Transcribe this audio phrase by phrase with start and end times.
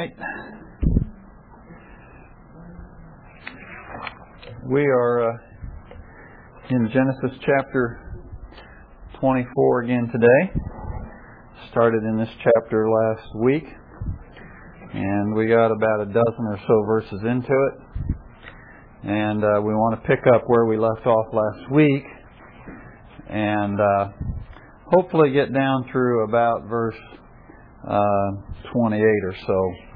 [0.00, 0.16] right.
[4.64, 5.38] We are uh,
[6.70, 8.22] in Genesis chapter
[9.20, 10.60] 24 again today.
[11.70, 13.64] Started in this chapter last week,
[14.94, 18.16] and we got about a dozen or so verses into it.
[19.02, 22.04] And uh, we want to pick up where we left off last week
[23.28, 24.08] and uh,
[24.86, 26.96] hopefully get down through about verse
[27.88, 28.30] uh,
[28.72, 29.89] 28 or so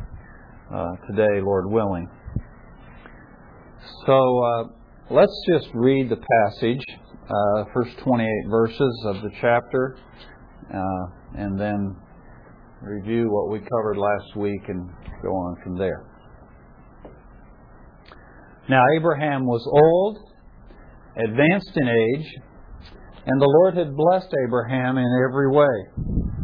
[0.75, 2.09] uh, today, Lord willing.
[4.07, 4.65] So uh,
[5.11, 6.85] let's just read the passage,
[7.29, 9.97] uh, first 28 verses of the chapter,
[10.73, 11.97] uh, and then
[12.83, 14.91] review what we covered last week and
[15.23, 16.05] go on from there.
[18.69, 20.19] Now, Abraham was old,
[21.17, 22.27] advanced in age,
[23.27, 26.44] and the Lord had blessed Abraham in every way.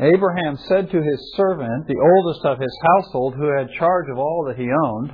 [0.00, 4.44] Abraham said to his servant, the oldest of his household, who had charge of all
[4.48, 5.12] that he owned,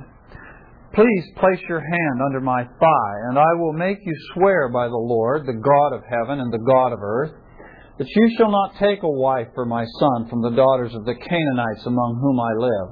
[0.93, 4.97] Please place your hand under my thigh, and I will make you swear by the
[4.97, 7.33] Lord, the God of heaven and the God of earth,
[7.99, 11.13] that you shall not take a wife for my son from the daughters of the
[11.13, 12.89] Canaanites among whom I live,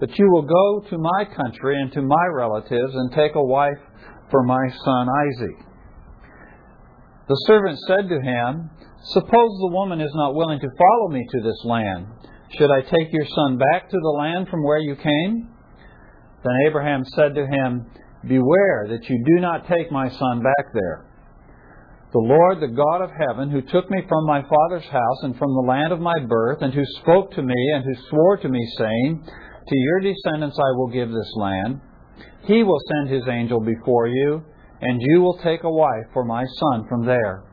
[0.00, 3.78] but you will go to my country and to my relatives and take a wife
[4.30, 5.66] for my son Isaac.
[7.28, 8.70] The servant said to him,
[9.04, 12.06] Suppose the woman is not willing to follow me to this land.
[12.56, 15.48] Should I take your son back to the land from where you came?
[16.44, 17.86] Then Abraham said to him,
[18.28, 21.06] Beware that you do not take my son back there.
[22.12, 25.52] The Lord, the God of heaven, who took me from my father's house and from
[25.52, 28.60] the land of my birth, and who spoke to me and who swore to me,
[28.78, 29.24] saying,
[29.66, 31.80] To your descendants I will give this land,
[32.44, 34.44] he will send his angel before you,
[34.80, 37.44] and you will take a wife for my son from there.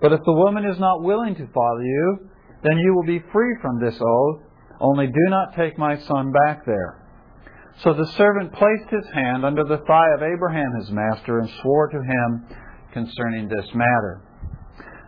[0.00, 2.30] But if the woman is not willing to follow you,
[2.62, 4.42] then you will be free from this oath,
[4.80, 7.02] only do not take my son back there.
[7.82, 11.88] So the servant placed his hand under the thigh of Abraham his master and swore
[11.88, 12.46] to him
[12.92, 14.22] concerning this matter.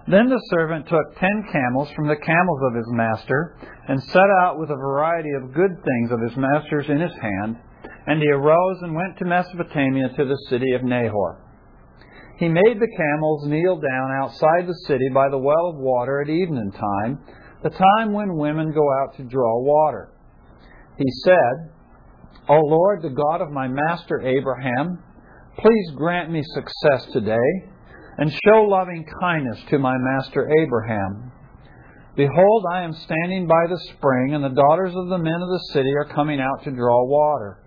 [0.07, 3.57] Then the servant took ten camels from the camels of his master
[3.89, 7.57] and set out with a variety of good things of his master's in his hand.
[8.07, 11.39] And he arose and went to Mesopotamia to the city of Nahor.
[12.41, 16.31] He made the camels kneel down outside the city by the well of water at
[16.31, 17.19] evening time,
[17.63, 20.09] the time when women go out to draw water.
[20.97, 21.71] He said,
[22.49, 25.03] O Lord, the God of my master Abraham,
[25.59, 27.37] please grant me success today
[28.17, 31.31] and show loving kindness to my master Abraham.
[32.17, 35.69] Behold, I am standing by the spring, and the daughters of the men of the
[35.73, 37.59] city are coming out to draw water.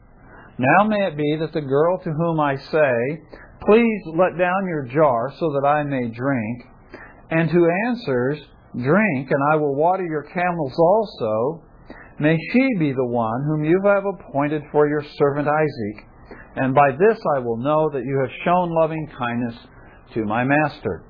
[0.57, 3.21] Now may it be that the girl to whom I say,
[3.65, 6.63] Please let down your jar so that I may drink,
[7.29, 8.39] and who answers,
[8.73, 11.63] Drink, and I will water your camels also,
[12.19, 16.05] May she be the one whom you have appointed for your servant Isaac,
[16.55, 19.55] and by this I will know that you have shown loving kindness
[20.13, 21.03] to my master.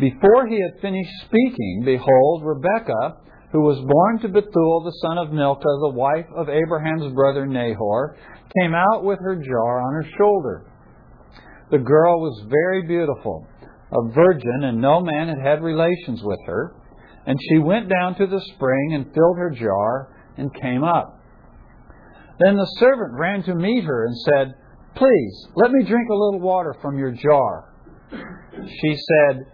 [0.00, 3.18] Before he had finished speaking, behold, Rebekah,
[3.52, 8.16] who was born to Bethuel the son of Milcah, the wife of Abraham's brother Nahor,
[8.58, 10.66] came out with her jar on her shoulder.
[11.70, 13.46] The girl was very beautiful,
[13.92, 16.74] a virgin, and no man had had relations with her.
[17.26, 21.20] And she went down to the spring and filled her jar and came up.
[22.38, 24.54] Then the servant ran to meet her and said,
[24.96, 27.72] Please, let me drink a little water from your jar.
[28.10, 29.46] She said,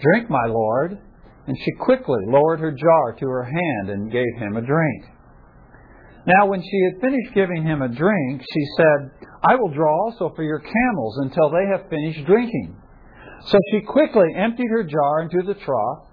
[0.00, 0.98] Drink, my lord.
[1.46, 5.04] And she quickly lowered her jar to her hand and gave him a drink.
[6.26, 10.32] Now, when she had finished giving him a drink, she said, I will draw also
[10.34, 12.76] for your camels until they have finished drinking.
[13.46, 16.06] So she quickly emptied her jar into the trough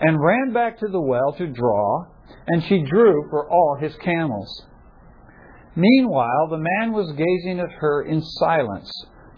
[0.00, 2.04] and ran back to the well to draw,
[2.46, 4.66] and she drew for all his camels.
[5.74, 8.90] Meanwhile, the man was gazing at her in silence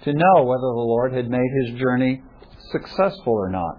[0.02, 2.22] to know whether the Lord had made his journey
[2.72, 3.78] successful or not.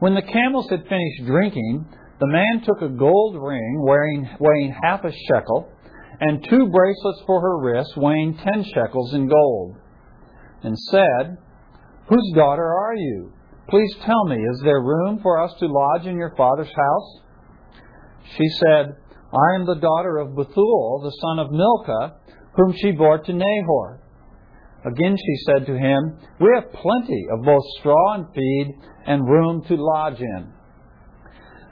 [0.00, 1.86] When the camels had finished drinking,
[2.18, 3.84] the man took a gold ring
[4.40, 5.68] weighing, half a shekel
[6.22, 9.76] and two bracelets for her wrists weighing ten shekels in gold,
[10.62, 11.36] and said,
[12.08, 13.32] Whose daughter are you?
[13.68, 17.20] Please tell me, is there room for us to lodge in your father's house?
[18.36, 18.96] She said,
[19.32, 22.14] I am the daughter of Bethuel, the son of Milcah,
[22.54, 24.00] whom she bore to Nahor.
[24.84, 28.74] Again she said to him, We have plenty of both straw and feed
[29.06, 30.52] and room to lodge in.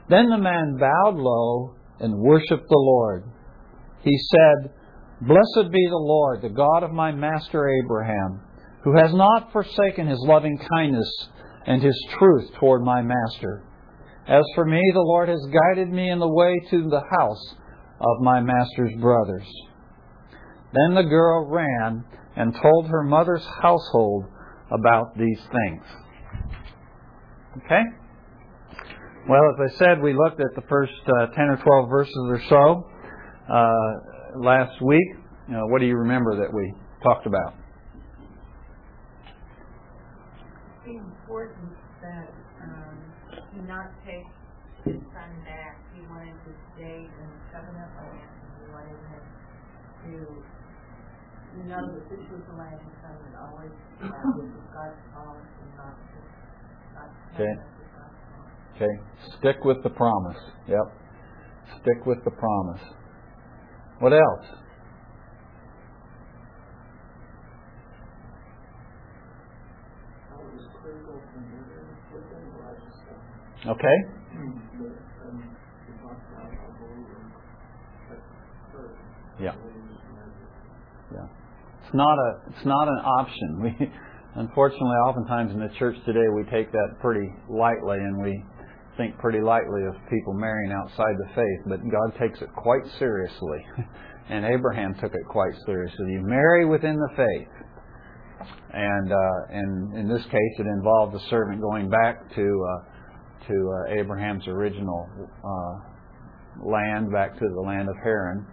[0.08, 3.30] Then the man bowed low and worshipped the Lord.
[4.02, 4.72] He said,
[5.20, 8.40] Blessed be the Lord, the God of my master Abraham,
[8.84, 11.28] who has not forsaken his loving kindness
[11.66, 13.62] and his truth toward my master.
[14.26, 17.54] As for me, the Lord has guided me in the way to the house
[18.00, 19.46] of my master's brothers.
[20.72, 22.04] Then the girl ran
[22.36, 24.24] and told her mother's household
[24.70, 25.82] about these things.
[27.58, 27.82] Okay?
[29.28, 32.42] Well, as I said, we looked at the first uh, 10 or 12 verses or
[32.48, 32.89] so
[33.48, 35.08] uh, last week.
[35.48, 37.54] Uh, what do you remember that we talked about?
[40.84, 42.30] The importance that
[42.62, 42.96] um,
[43.54, 44.26] he not take
[44.84, 45.76] his son back.
[45.94, 48.30] He wanted to stay in the covenant land.
[48.58, 49.24] He wanted him
[50.06, 54.22] to know that this was the land his son would always have.
[54.38, 55.94] This was God's promise and not
[56.94, 57.44] God's Okay.
[57.44, 57.68] covenant.
[57.74, 58.54] was God's promise.
[58.76, 58.94] Okay,
[59.38, 60.40] stick with the promise.
[60.68, 60.86] Yep.
[61.82, 62.82] Stick with the promise.
[64.00, 64.46] What else?
[73.66, 73.96] Okay.
[79.38, 79.54] Yeah.
[81.12, 81.26] Yeah.
[81.84, 83.76] It's not a it's not an option.
[84.34, 88.44] We unfortunately oftentimes in the church today we take that pretty lightly and we
[89.00, 93.64] think pretty lightly of people marrying outside the faith, but God takes it quite seriously.
[94.32, 96.06] And Abraham took it quite seriously.
[96.12, 97.48] You marry within the faith.
[98.72, 103.54] And uh, and in this case it involved the servant going back to uh, to
[103.54, 108.46] uh, Abraham's original uh, land, back to the land of Haran,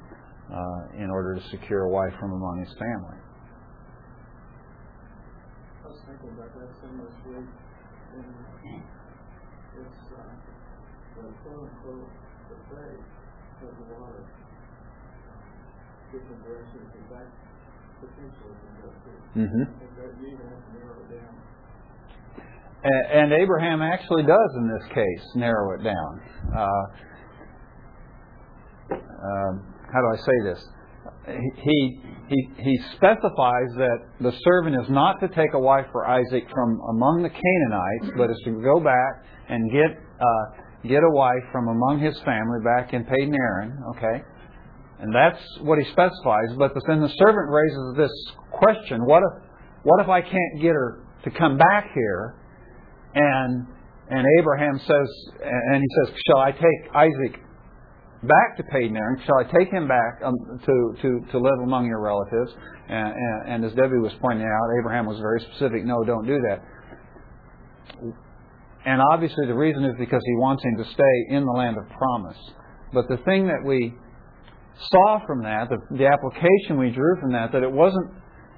[0.52, 3.18] uh, in order to secure a wife from among his family.
[5.86, 7.46] I was thinking about that some this week,
[8.16, 8.82] and
[9.78, 10.24] it's, uh,
[11.18, 12.10] the unquote,
[12.50, 13.04] the faith
[13.62, 14.26] has a lot of
[16.12, 17.28] different directions and that
[18.00, 19.12] potentially can go to.
[19.38, 19.66] Mm-hmm.
[19.66, 21.36] And that you have to narrow it down.
[22.84, 26.22] And Abraham actually does in this case narrow it down.
[26.56, 26.86] Uh,
[28.94, 30.64] um, how do I say this?
[31.62, 36.44] He, he, he specifies that the servant is not to take a wife for Isaac
[36.54, 41.44] from among the Canaanites, but is to go back and get, uh, get a wife
[41.52, 44.24] from among his family back in Padan Aram, okay?
[45.00, 46.50] And that's what he specifies.
[46.58, 48.12] But then the servant raises this
[48.52, 49.44] question: What if,
[49.84, 52.36] what if I can't get her to come back here?
[53.14, 53.68] And
[54.10, 55.10] and Abraham says,
[55.44, 57.42] and he says, Shall I take Isaac
[58.24, 59.22] back to Padan Aram?
[59.26, 60.34] Shall I take him back um,
[60.66, 62.56] to, to, to live among your relatives?
[62.88, 65.84] And, and, and as Debbie was pointing out, Abraham was very specific.
[65.84, 66.64] No, don't do that.
[68.88, 71.84] And obviously, the reason is because he wants him to stay in the land of
[71.90, 72.40] promise.
[72.94, 73.92] But the thing that we
[74.90, 78.08] saw from that, the, the application we drew from that, that it wasn't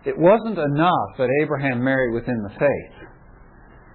[0.06, 3.10] it wasn't enough that Abraham married within the faith,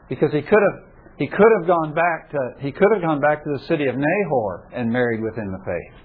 [0.09, 0.79] because he could have
[1.19, 3.95] he could have gone back to he could have gone back to the city of
[3.95, 5.97] Nahor and married within the faith,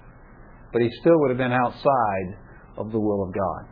[0.72, 2.38] but he still would have been outside
[2.76, 3.62] of the will of God.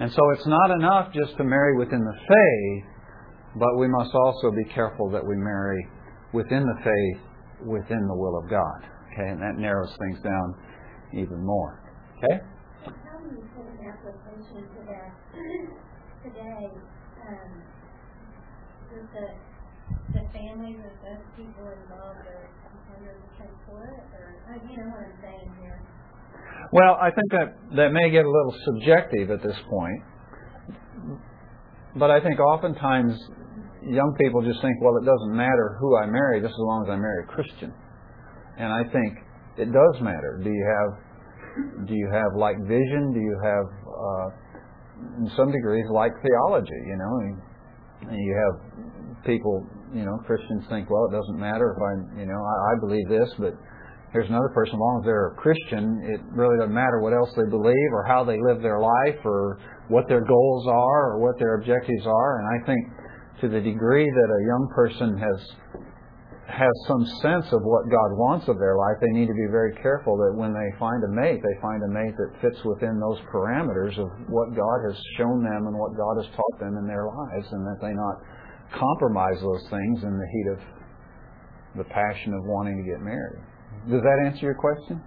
[0.00, 2.89] And so it's not enough just to marry within the faith,
[3.56, 5.86] but we must also be careful that we marry
[6.32, 7.30] within the faith
[7.66, 8.86] within the will of God.
[9.12, 10.54] Okay, and that narrows things down
[11.12, 11.82] even more.
[12.18, 12.40] Okay?
[12.84, 15.12] Put an application to that
[16.22, 16.70] today?
[18.90, 19.26] The,
[20.12, 22.26] the families of those people involved
[22.96, 23.40] under the
[23.72, 24.02] or,
[24.68, 25.80] you know what I'm saying here?
[26.72, 30.02] Well, I think that that may get a little subjective at this point.
[31.96, 33.18] But I think oftentimes
[33.86, 36.90] young people just think, well, it doesn't matter who I marry, just as long as
[36.92, 37.72] I marry a Christian.
[38.58, 39.18] And I think
[39.56, 40.40] it does matter.
[40.42, 40.90] Do you have
[41.86, 43.12] do you have like vision?
[43.12, 44.26] Do you have uh,
[45.18, 46.80] in some degrees like theology?
[46.86, 49.66] You know, and you have people.
[49.92, 53.08] You know, Christians think, well, it doesn't matter if I, you know, I, I believe
[53.10, 53.58] this, but
[54.12, 54.78] here's another person.
[54.78, 58.06] As long as they're a Christian, it really doesn't matter what else they believe or
[58.06, 59.58] how they live their life or
[59.88, 62.38] what their goals are or what their objectives are.
[62.38, 62.99] And I think
[63.40, 65.38] to the degree that a young person has
[66.50, 69.72] has some sense of what God wants of their life, they need to be very
[69.78, 73.22] careful that when they find a mate, they find a mate that fits within those
[73.30, 77.06] parameters of what God has shown them and what God has taught them in their
[77.06, 78.18] lives, and that they not
[78.74, 80.60] compromise those things in the heat of
[81.78, 83.38] the passion of wanting to get married.
[83.88, 85.00] Does that answer your question?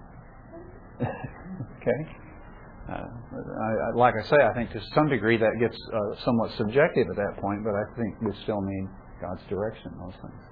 [1.04, 2.23] okay.
[2.84, 7.08] Uh, I, like I say, I think to some degree that gets uh, somewhat subjective
[7.10, 8.88] at that point, but I think we still need
[9.22, 10.44] God's direction in those things.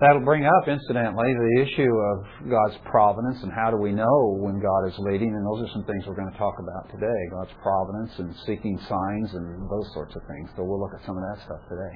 [0.00, 4.60] That'll bring up, incidentally, the issue of God's providence and how do we know when
[4.60, 7.52] God is leading, and those are some things we're going to talk about today God's
[7.60, 10.48] providence and seeking signs and those sorts of things.
[10.56, 11.94] So we'll look at some of that stuff today.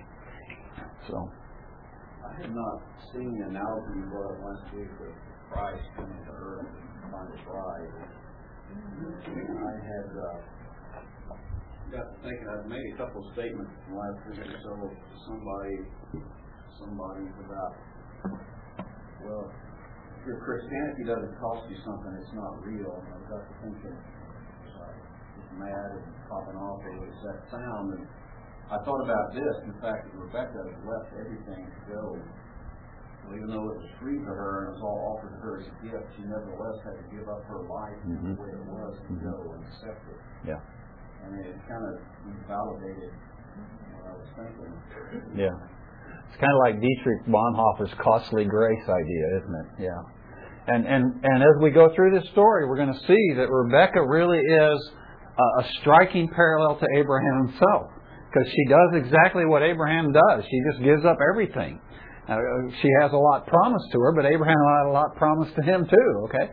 [1.09, 1.16] So.
[2.25, 5.12] I had not seen the analogy you brought up last week of
[5.52, 7.90] Christ coming to earth and bride.
[8.00, 8.29] And
[8.70, 10.36] I had uh,
[11.90, 14.72] got to thinking, I've made a couple of statements in the last week or so
[15.26, 15.76] somebody,
[16.78, 17.72] somebody about,
[19.26, 22.94] well, if your Christianity doesn't cost you something, it's not real.
[22.94, 24.94] And I got to thinking, uh,
[25.34, 27.98] just mad and popping off over that sound.
[27.98, 28.06] And
[28.70, 32.04] I thought about this, in fact, that Rebecca left everything to go.
[33.30, 35.66] Even though it was free to her and it was all offered to her as
[35.70, 38.34] a gift, she nevertheless had to give up her life Mhm.
[38.37, 40.20] the way it was and go and accept it.
[40.50, 40.60] Yeah.
[41.25, 41.94] And it kind of
[42.49, 43.12] validated
[43.94, 44.72] what I was thinking.
[45.38, 45.54] Yeah.
[46.28, 49.66] It's kind of like Dietrich Bonhoeffer's costly grace idea, isn't it?
[49.84, 50.02] Yeah.
[50.66, 54.02] And and and as we go through this story, we're going to see that Rebecca
[54.06, 54.92] really is
[55.38, 57.90] a, a striking parallel to Abraham himself,
[58.30, 60.44] because she does exactly what Abraham does.
[60.44, 61.80] She just gives up everything.
[62.28, 62.36] Uh,
[62.82, 65.86] she has a lot promised to her, but Abraham had a lot promised to him
[65.86, 66.10] too.
[66.28, 66.46] Okay,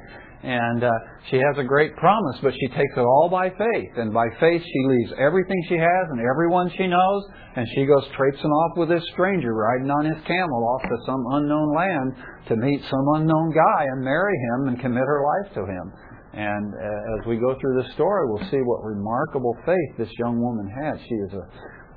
[0.43, 0.91] and uh,
[1.29, 3.93] she has a great promise, but she takes it all by faith.
[3.97, 7.23] And by faith, she leaves everything she has and everyone she knows,
[7.55, 11.23] and she goes traipsing off with this stranger, riding on his camel off to some
[11.41, 12.13] unknown land
[12.49, 15.91] to meet some unknown guy and marry him and commit her life to him.
[16.33, 20.39] And uh, as we go through this story, we'll see what remarkable faith this young
[20.39, 20.99] woman had.
[21.01, 21.43] She is a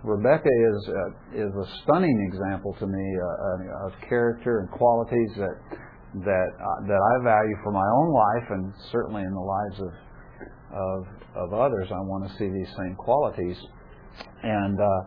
[0.03, 5.57] Rebecca is uh, is a stunning example to me uh, of character and qualities that
[6.25, 9.93] that uh, that I value for my own life and certainly in the lives of
[10.73, 11.89] of of others.
[11.91, 13.57] I want to see these same qualities.
[14.43, 15.01] And uh,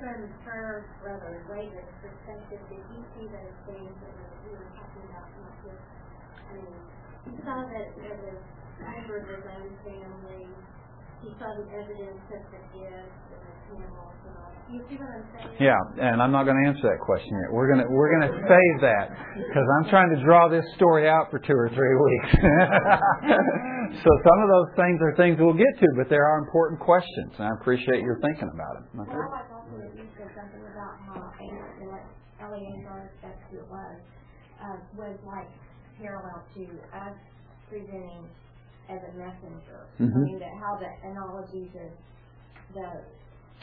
[0.00, 4.16] from her brother David's perspective, did you see those things that
[4.46, 5.84] we were talking about, not just,
[6.48, 6.72] I mean,
[7.28, 8.40] he saw that it was
[8.80, 10.48] over his own family.
[11.20, 14.72] He saw the evidence of the gifts and the camels and all that.
[14.72, 15.60] You see what I'm saying?
[15.60, 17.52] yeah, and I'm not going to answer that question yet.
[17.52, 21.10] We're going to we're going to save that because I'm trying to draw this story
[21.10, 22.30] out for two or three weeks.
[24.04, 27.34] so some of those things are things we'll get to, but there are important questions,
[27.36, 28.84] and I appreciate your thinking about it.
[28.94, 31.30] Well, I also you said something about how
[32.50, 33.96] and what was,
[34.62, 35.48] uh, was like
[36.00, 36.64] parallel to
[36.96, 37.16] us
[37.68, 38.26] presenting
[38.90, 39.86] as a messenger.
[39.98, 40.24] I Mhm.
[40.24, 41.90] mean, that how the analogies of
[42.74, 43.04] the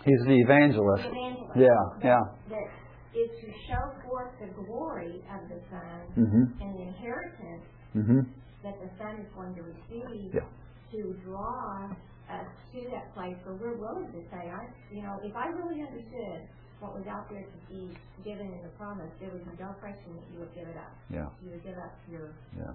[0.05, 1.05] He's the evangelist.
[1.05, 1.55] evangelist.
[1.57, 1.67] Yeah,
[2.03, 2.23] yeah.
[2.49, 2.67] That
[3.13, 6.61] is to show forth the glory of the Son Mhm.
[6.61, 7.65] and the inheritance
[7.95, 8.27] Mhm.
[8.63, 10.45] that the Son is going to receive Yeah.
[10.91, 11.89] to draw
[12.29, 15.81] us to that place where we're willing to say, I, you know, if I really
[15.81, 16.47] understood
[16.79, 20.15] what was out there to be given in the promise, there would be no question
[20.15, 20.93] that you would give it up.
[21.09, 21.27] Yeah.
[21.41, 22.71] You would give up your Yeah.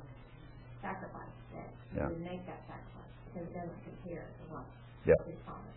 [0.82, 2.08] Sacrifice, that Yeah.
[2.08, 4.64] would make that sacrifice because it doesn't compare to what
[5.06, 5.14] Yeah.
[5.26, 5.72] is promised.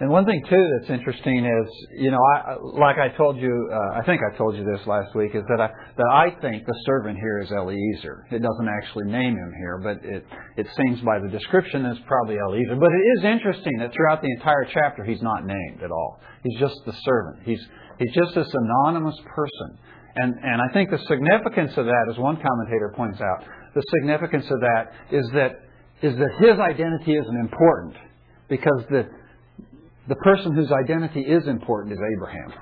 [0.00, 3.98] And one thing too that's interesting is, you know, I, like I told you, uh,
[3.98, 6.74] I think I told you this last week, is that I that I think the
[6.84, 8.26] servant here is Eliezer.
[8.32, 10.26] It doesn't actually name him here, but it
[10.56, 12.74] it seems by the description it's probably Eliezer.
[12.74, 16.18] But it is interesting that throughout the entire chapter he's not named at all.
[16.42, 17.44] He's just the servant.
[17.44, 17.64] He's
[18.00, 19.78] he's just this anonymous person.
[20.16, 23.44] And and I think the significance of that, as one commentator points out,
[23.74, 25.52] the significance of that is that
[26.02, 27.96] is that his identity isn't important
[28.48, 29.08] because the
[30.08, 32.52] the person whose identity is important is Abraham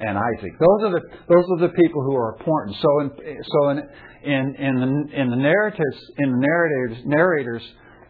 [0.00, 0.52] and Isaac.
[0.58, 2.76] Those are the those are the people who are important.
[2.80, 3.10] So in
[3.44, 3.78] so in
[4.22, 7.62] in in the in the narratives in the narrators narrators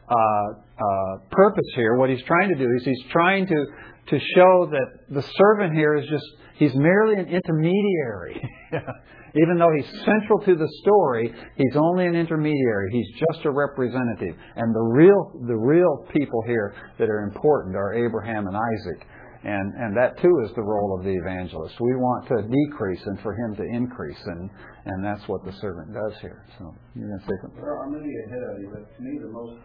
[0.08, 3.66] uh, uh, purpose here, what he's trying to do is he's trying to
[4.10, 6.24] to show that the servant here is just
[6.56, 8.40] he's merely an intermediary.
[9.34, 12.88] Even though he's central to the story, he's only an intermediary.
[12.92, 14.36] He's just a representative.
[14.56, 19.06] And the real the real people here that are important are Abraham and Isaac.
[19.44, 21.80] And and that too is the role of the evangelist.
[21.80, 24.50] We want to decrease and for him to increase and
[24.86, 26.44] and that's what the servant does here.
[26.58, 27.62] So you're gonna say something?
[27.62, 29.60] Well, are many ahead of you, but to me the most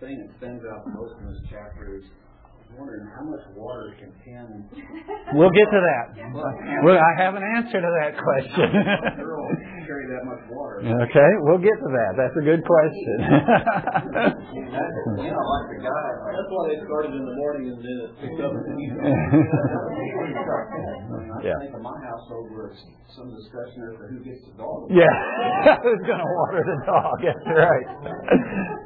[0.00, 2.04] thing that stands out most in this chapter is
[2.76, 4.68] wondering how much water can ten
[5.34, 6.84] We'll get to that.
[6.84, 9.64] Well, I have an answer to that question.
[9.88, 10.84] girl carry that much water.
[10.84, 12.12] okay, we'll get to that.
[12.20, 13.16] That's a good question.
[15.16, 16.08] You know, like the guy.
[16.28, 19.16] That's why they started in the morning and then it picked up in the evening.
[21.28, 21.54] I Yeah.
[21.62, 22.82] think in my household where it's
[23.14, 24.90] some discussion as to who gets the dog.
[24.90, 25.06] yeah,
[25.82, 27.16] who's going to water the dog?
[27.22, 27.86] That's right.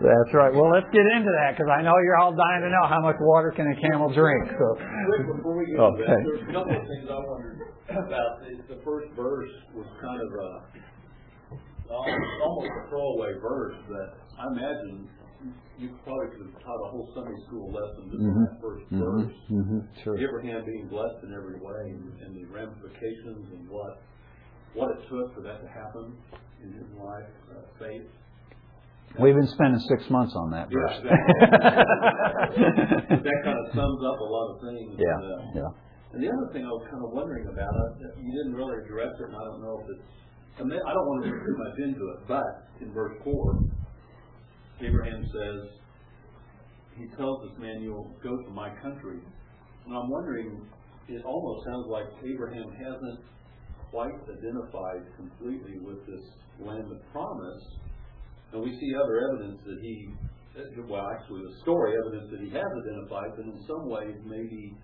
[0.04, 0.52] That's right.
[0.54, 3.16] Well, let's get into that because I know you're all dying to know how much
[3.20, 4.52] water can a camel drink.
[4.52, 6.06] So, Quick, before we get to Okay.
[6.06, 8.30] that, there's a couple of things I wondered about.
[8.44, 10.48] The, the first verse was kind of a,
[11.92, 15.08] almost, almost a throwaway verse, but I imagine
[15.78, 18.46] you probably could have taught a whole Sunday school lesson just Mhm.
[18.46, 19.00] that 1st Mhm.
[19.02, 19.34] verse.
[19.50, 19.78] Mhm.
[20.04, 20.16] Sure.
[20.18, 23.98] Abraham being blessed in every way and, and the ramifications and what
[24.74, 26.16] what it took for that to happen
[26.64, 28.08] in his life, uh, faith.
[29.20, 30.96] We've been spending six months on that Yeah, verse.
[30.96, 32.62] exactly.
[33.20, 34.96] that kind of sums up a lot of things.
[34.96, 35.70] yeah, And, uh, yeah.
[36.16, 39.12] and the other thing I was kind of wondering about, uh, you didn't really address
[39.12, 40.08] it, and I don't know if it's,
[40.58, 43.58] I, don't want to get too much into it, but in verse 4,
[44.82, 45.82] Abraham says,
[46.96, 49.18] he tells this man, you'll go to my country.
[49.86, 50.60] And I'm wondering,
[51.08, 53.20] it almost sounds like Abraham hasn't
[53.90, 56.24] quite identified completely with this
[56.60, 57.62] land of promise.
[58.52, 60.08] And we see other evidence that he,
[60.88, 64.76] well, actually the story evidence that he has identified, but in some ways maybe,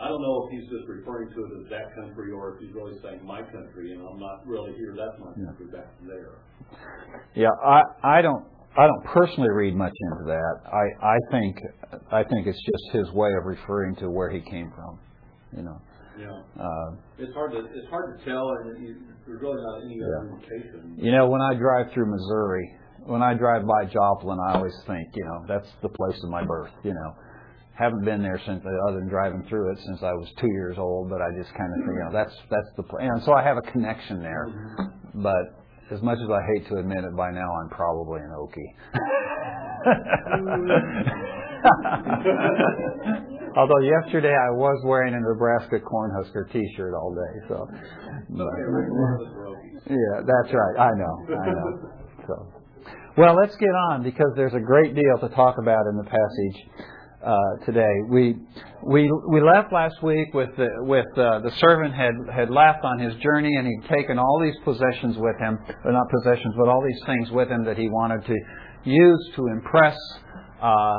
[0.00, 2.72] I don't know if he's just referring to it as that country or if he's
[2.74, 6.40] really saying my country, and I'm not really here, that's my country back there.
[7.34, 8.44] Yeah, I, I don't
[8.78, 10.54] I don't personally read much into that.
[10.72, 11.56] I, I think
[12.10, 14.98] I think it's just his way of referring to where he came from.
[15.56, 15.80] You know.
[16.18, 16.62] Yeah.
[16.62, 20.30] Uh, It's hard to, it's hard to tell, and you- there's really not any other
[20.34, 20.94] indication.
[20.98, 22.74] you know, when I drive through Missouri,
[23.06, 26.44] when I drive by Joplin, I always think, you know, that's the place of my
[26.44, 26.70] birth.
[26.82, 27.14] You know,
[27.80, 31.08] haven't been there since other than driving through it since I was two years old.
[31.08, 33.56] But I just kind of you know, that's that's the place, and so I have
[33.56, 34.46] a connection there.
[34.48, 35.22] Mm-hmm.
[35.22, 35.56] But
[35.90, 38.74] as much as I hate to admit it, by now I'm probably an Okie.
[40.36, 41.40] Mm-hmm.
[43.56, 47.66] Although yesterday I was wearing a Nebraska Cornhusker T-shirt all day, so.
[47.66, 47.74] Okay,
[48.30, 49.82] we're one of the Brogies.
[49.90, 50.78] Yeah, that's right.
[50.78, 51.14] I know.
[51.34, 51.90] I know.
[52.28, 52.36] So,
[53.16, 56.68] well, let's get on because there's a great deal to talk about in the passage
[57.24, 57.92] uh, today.
[58.08, 58.36] We
[58.82, 62.98] we we left last week with the, with uh, the servant had had left on
[62.98, 66.82] his journey and he'd taken all these possessions with him, or not possessions, but all
[66.82, 68.36] these things with him that he wanted to
[68.84, 69.96] use to impress.
[70.60, 70.96] Uh, uh,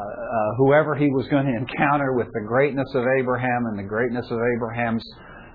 [0.57, 4.39] whoever he was going to encounter with the greatness of Abraham and the greatness of
[4.57, 5.05] Abraham's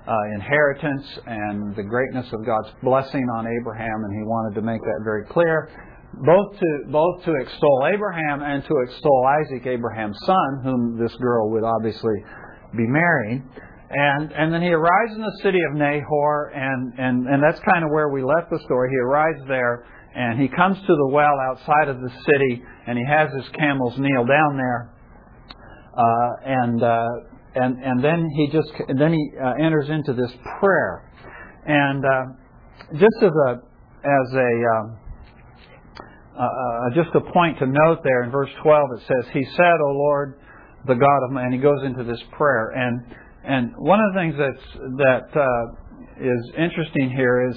[0.06, 4.80] uh, inheritance and the greatness of God's blessing on Abraham, and he wanted to make
[4.80, 5.68] that very clear,
[6.14, 11.50] both to both to extol Abraham and to extol Isaac, Abraham's son, whom this girl
[11.50, 12.24] would obviously
[12.76, 13.48] be marrying.
[13.88, 17.84] And and then he arrives in the city of Nahor, and and and that's kind
[17.84, 18.90] of where we left the story.
[18.90, 23.04] He arrives there, and he comes to the well outside of the city, and he
[23.06, 24.90] has his camels kneel down there,
[25.96, 27.08] uh, and uh,
[27.54, 31.12] and and then he just then he uh, enters into this prayer,
[31.66, 32.24] and uh,
[32.94, 33.52] just as a
[34.02, 34.98] as a um,
[36.38, 39.76] uh, uh, just a point to note there in verse 12 it says he said
[39.84, 40.38] o lord
[40.86, 43.00] the god of my and he goes into this prayer and
[43.44, 47.56] and one of the things that's that uh, is interesting here is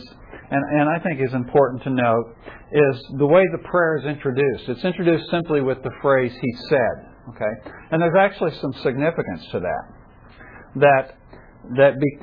[0.52, 2.36] and, and I think is important to note
[2.72, 4.68] is the way the prayer is introduced.
[4.68, 9.60] It's introduced simply with the phrase "He said." Okay, and there's actually some significance to
[9.60, 9.84] that.
[10.76, 11.18] That
[11.78, 12.20] that be,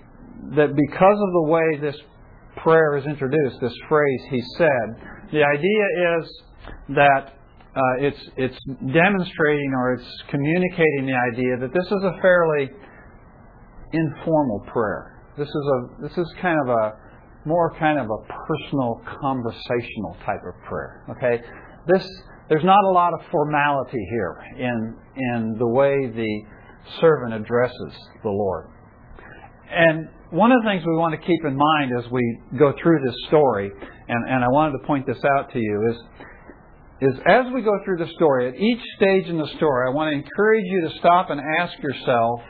[0.56, 1.96] that because of the way this
[2.56, 4.86] prayer is introduced, this phrase "He said,"
[5.32, 6.42] the idea is
[6.90, 7.32] that
[7.76, 8.58] uh, it's it's
[8.92, 12.70] demonstrating or it's communicating the idea that this is a fairly
[13.92, 15.22] informal prayer.
[15.36, 16.92] This is a this is kind of a
[17.44, 21.04] more kind of a personal conversational type of prayer.
[21.10, 21.42] Okay?
[21.86, 22.08] This
[22.48, 26.42] there's not a lot of formality here in in the way the
[27.00, 28.70] servant addresses the Lord.
[29.70, 32.22] And one of the things we want to keep in mind as we
[32.58, 33.70] go through this story,
[34.08, 35.96] and, and I wanted to point this out to you, is
[36.98, 40.12] is as we go through the story, at each stage in the story, I want
[40.12, 42.40] to encourage you to stop and ask yourself,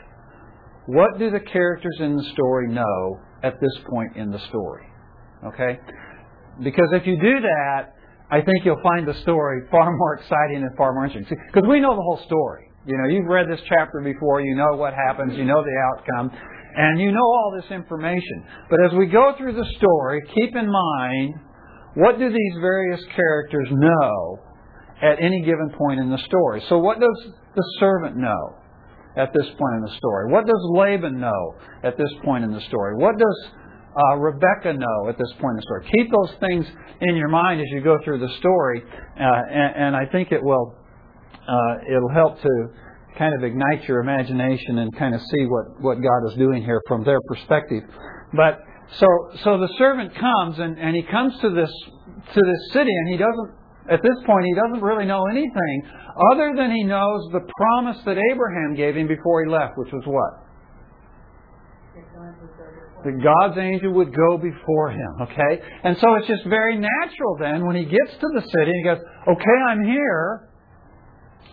[0.85, 4.85] what do the characters in the story know at this point in the story?
[5.45, 5.79] Okay?
[6.63, 7.93] Because if you do that,
[8.31, 11.37] I think you'll find the story far more exciting and far more interesting.
[11.47, 12.71] Because we know the whole story.
[12.85, 16.31] You know, you've read this chapter before, you know what happens, you know the outcome,
[16.77, 18.45] and you know all this information.
[18.69, 21.33] But as we go through the story, keep in mind
[21.97, 24.39] what do these various characters know
[25.01, 26.61] at any given point in the story?
[26.69, 28.55] So, what does the servant know
[29.17, 30.31] at this point in the story?
[30.31, 32.95] What does Laban know at this point in the story?
[32.97, 33.49] What does
[33.97, 35.89] uh, Rebecca know at this point in the story?
[35.97, 36.65] Keep those things
[37.01, 38.83] in your mind as you go through the story,
[39.19, 40.75] uh, and, and, I think it will
[41.47, 42.67] uh, it'll help to
[43.17, 46.81] kind of ignite your imagination and kind of see what, what God is doing here
[46.87, 47.83] from their perspective.
[48.33, 48.59] But
[48.99, 49.07] so
[49.43, 51.71] so the servant comes and, and he comes to this
[52.33, 53.51] to this city and he doesn't
[53.89, 55.83] at this point he doesn't really know anything
[56.31, 60.03] other than he knows the promise that Abraham gave him before he left, which was
[60.05, 60.47] what?
[63.05, 65.61] That God's angel would go before him, okay?
[65.83, 68.83] And so it's just very natural then when he gets to the city and he
[68.83, 70.49] goes, okay, I'm here.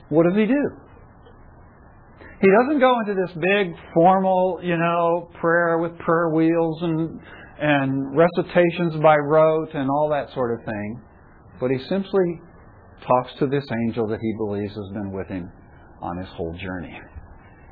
[0.08, 0.64] What does he do?
[2.44, 7.18] He doesn't go into this big formal, you know, prayer with prayer wheels and
[7.58, 11.02] and recitations by rote and all that sort of thing.
[11.58, 12.40] But he simply
[13.06, 15.50] talks to this angel that he believes has been with him
[16.02, 16.92] on his whole journey.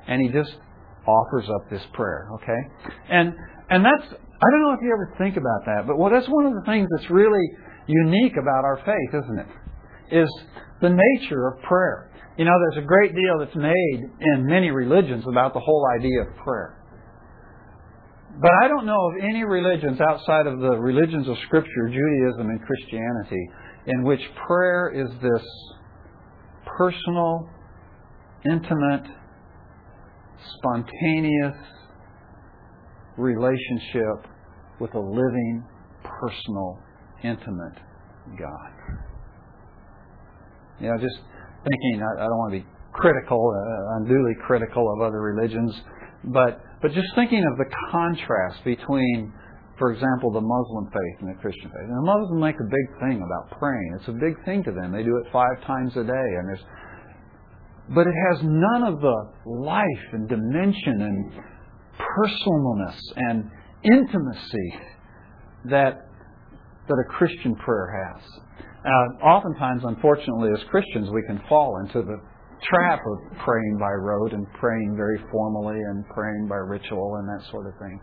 [0.08, 0.54] And he just
[1.06, 2.88] offers up this prayer, okay?
[3.10, 3.34] And
[3.68, 6.46] and that's I don't know if you ever think about that, but well that's one
[6.46, 7.44] of the things that's really
[7.86, 10.22] unique about our faith, isn't it?
[10.22, 10.30] Is
[10.80, 12.08] the nature of prayer.
[12.38, 16.22] You know, there's a great deal that's made in many religions about the whole idea
[16.22, 16.78] of prayer.
[18.40, 22.60] But I don't know of any religions outside of the religions of Scripture, Judaism and
[22.62, 23.48] Christianity,
[23.86, 25.46] in which prayer is this
[26.64, 27.50] personal,
[28.46, 29.06] intimate,
[30.56, 31.56] spontaneous
[33.18, 34.26] relationship
[34.80, 35.64] with a living,
[36.02, 36.78] personal,
[37.22, 37.78] intimate
[38.38, 38.72] God.
[40.80, 41.18] You know, just
[41.64, 45.72] thinking, I, I don't want to be critical, uh, unduly critical of other religions,
[46.24, 49.32] but but just thinking of the contrast between,
[49.78, 51.86] for example, the Muslim faith and the Christian faith.
[51.86, 53.98] And the Muslims make a big thing about praying.
[54.00, 54.90] It's a big thing to them.
[54.90, 56.64] They do it five times a day, and there's
[57.94, 61.32] but it has none of the life and dimension and
[61.98, 63.50] personalness and
[63.84, 64.68] intimacy
[65.70, 66.08] that
[66.88, 68.22] that a Christian prayer has.
[68.84, 72.18] Uh, oftentimes, unfortunately, as Christians, we can fall into the
[72.68, 77.48] trap of praying by rote and praying very formally and praying by ritual and that
[77.50, 78.00] sort of thing.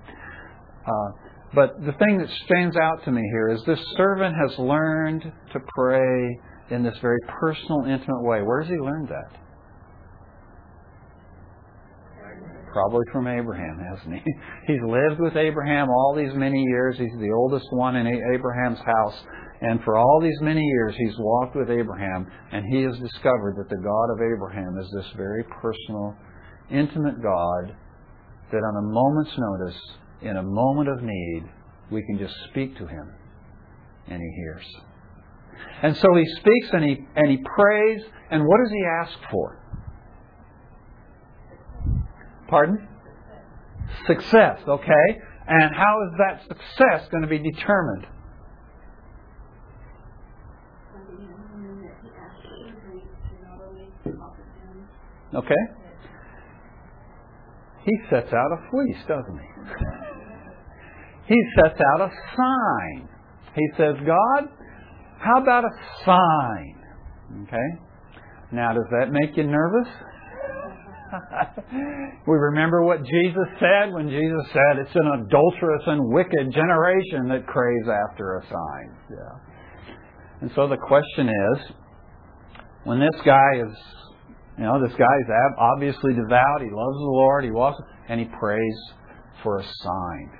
[0.85, 5.23] Uh, but the thing that stands out to me here is this servant has learned
[5.23, 6.39] to pray
[6.71, 8.41] in this very personal, intimate way.
[8.41, 9.39] Where has he learned that?
[12.71, 14.21] Probably from Abraham, hasn't he?
[14.73, 16.95] He's lived with Abraham all these many years.
[16.99, 19.15] He's the oldest one in Abraham's house.
[19.61, 23.69] And for all these many years, he's walked with Abraham, and he has discovered that
[23.69, 26.15] the God of Abraham is this very personal,
[26.71, 27.75] intimate God
[28.51, 29.79] that on a moment's notice,
[30.21, 31.43] in a moment of need,
[31.91, 33.13] we can just speak to him,
[34.07, 34.65] and he hears.
[35.83, 39.59] And so he speaks and he, and he prays, and what does he ask for?
[42.47, 42.87] Pardon?
[44.07, 45.21] Success, okay?
[45.47, 48.07] And how is that success going to be determined?
[55.35, 55.63] Okay?
[57.85, 61.33] He sets out a fleece, doesn't he?
[61.33, 63.09] he sets out a sign.
[63.55, 64.49] He says, God,
[65.19, 65.69] how about a
[66.05, 66.75] sign?
[67.43, 67.69] Okay?
[68.51, 69.87] Now, does that make you nervous?
[72.27, 77.47] we remember what Jesus said when Jesus said it's an adulterous and wicked generation that
[77.47, 78.97] craves after a sign.
[79.09, 79.95] Yeah.
[80.41, 81.73] And so the question is,
[82.83, 83.75] when this guy is
[84.59, 86.59] you know, this guy is obviously devout.
[86.59, 87.45] He loves the Lord.
[87.45, 88.75] He walks, and he prays
[89.41, 90.31] for a sign.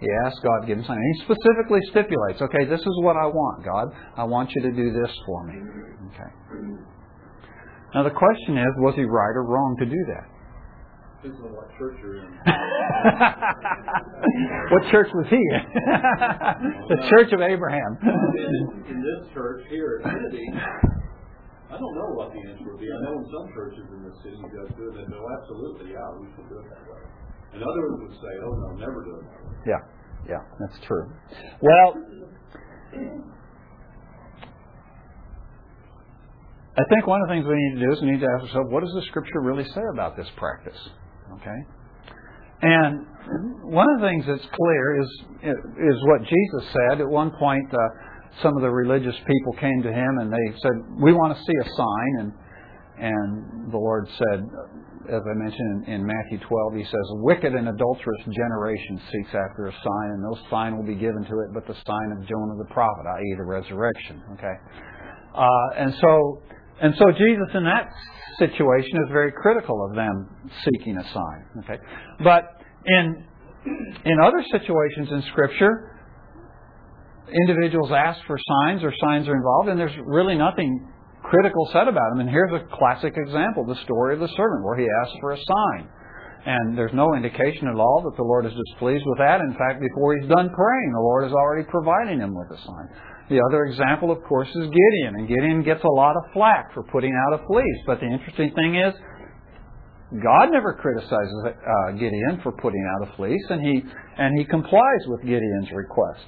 [0.00, 0.98] He asks God to give him a sign.
[1.00, 3.88] And he specifically stipulates, okay, this is what I want, God.
[4.16, 5.54] I want you to do this for me.
[6.12, 6.28] Okay.
[7.94, 10.28] Now the question is, was he right or wrong to do that?
[11.22, 12.24] Depends on what church you're in.
[14.72, 15.62] what church was he in?
[16.88, 17.98] the Church of Abraham.
[18.88, 20.46] in, this church here at Trinity,
[21.70, 22.90] I don't know what the answer would be.
[22.90, 25.94] I know in some churches in the city you guys do it, and go, absolutely,
[25.94, 26.98] yeah, we should do it that way.
[27.54, 29.54] And others would say, oh no, never do it that way.
[29.70, 29.82] Yeah,
[30.26, 31.06] yeah, that's true.
[31.62, 31.94] Well,
[36.74, 38.50] I think one of the things we need to do is we need to ask
[38.50, 40.78] ourselves, what does the Scripture really say about this practice?
[41.38, 41.60] Okay,
[42.62, 43.06] and
[43.62, 45.10] one of the things that's clear is
[45.78, 47.70] is what Jesus said at one point.
[47.70, 48.09] Uh,
[48.42, 51.56] some of the religious people came to him and they said, "We want to see
[51.60, 52.32] a sign." And
[53.00, 54.44] and the Lord said,
[55.08, 59.34] as I mentioned in, in Matthew 12, He says, "A wicked and adulterous generation seeks
[59.34, 62.26] after a sign, and no sign will be given to it but the sign of
[62.28, 64.56] Jonah the prophet, i.e., the resurrection." Okay,
[65.34, 66.42] uh, and so
[66.80, 67.88] and so Jesus in that
[68.38, 71.64] situation is very critical of them seeking a sign.
[71.64, 71.78] Okay,
[72.22, 72.44] but
[72.86, 73.24] in
[74.04, 75.99] in other situations in Scripture,
[77.32, 80.88] individuals ask for signs or signs are involved, and there's really nothing
[81.22, 82.20] critical said about them.
[82.20, 85.38] And here's a classic example the story of the servant, where he asks for a
[85.38, 85.88] sign.
[86.40, 89.40] And there's no indication at all that the Lord is displeased with that.
[89.40, 92.88] In fact, before he's done praying, the Lord is already providing him with a sign.
[93.28, 95.20] The other example, of course, is Gideon.
[95.20, 97.80] And Gideon gets a lot of flack for putting out a fleece.
[97.86, 98.94] But the interesting thing is,
[100.18, 103.84] God never criticizes uh, Gideon for putting out a fleece, and he
[104.18, 106.26] and he complies with Gideon's request.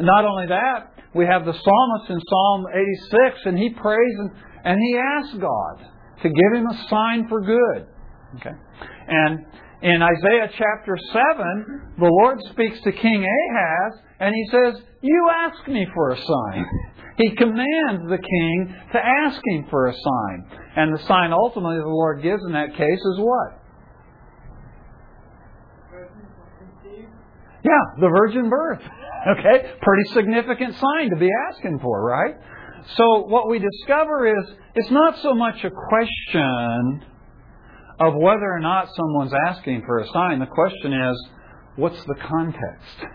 [0.00, 2.66] Not only that, we have the psalmist in Psalm
[3.12, 4.30] 86, and he prays and,
[4.64, 5.90] and he asks God
[6.22, 7.86] to give him a sign for good.
[8.36, 8.56] Okay,
[9.08, 9.38] and
[9.82, 15.66] in Isaiah chapter 7, the Lord speaks to King Ahaz, and he says, "You ask
[15.68, 16.66] me for a sign."
[17.18, 20.60] He commands the king to ask him for a sign.
[20.76, 23.57] And the sign ultimately the Lord gives in that case is what?
[27.64, 28.82] Yeah, the virgin birth.
[29.26, 29.72] Okay?
[29.82, 32.36] Pretty significant sign to be asking for, right?
[32.94, 37.04] So what we discover is it's not so much a question
[38.00, 40.38] of whether or not someone's asking for a sign.
[40.38, 41.28] The question is,
[41.74, 43.12] what's the context?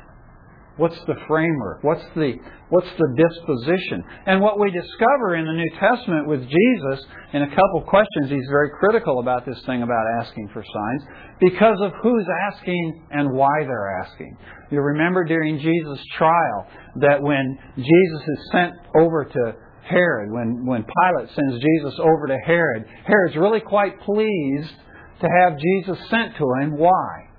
[0.77, 1.83] What's the framework?
[1.83, 2.33] What's the,
[2.69, 4.03] what's the disposition?
[4.25, 8.29] And what we discover in the New Testament with Jesus, in a couple of questions,
[8.29, 11.03] he's very critical about this thing about asking for signs
[11.39, 14.35] because of who's asking and why they're asking.
[14.71, 16.67] You remember during Jesus' trial
[17.01, 19.53] that when Jesus is sent over to
[19.87, 24.73] Herod, when, when Pilate sends Jesus over to Herod, Herod's really quite pleased
[25.21, 26.77] to have Jesus sent to him.
[26.77, 27.29] Why?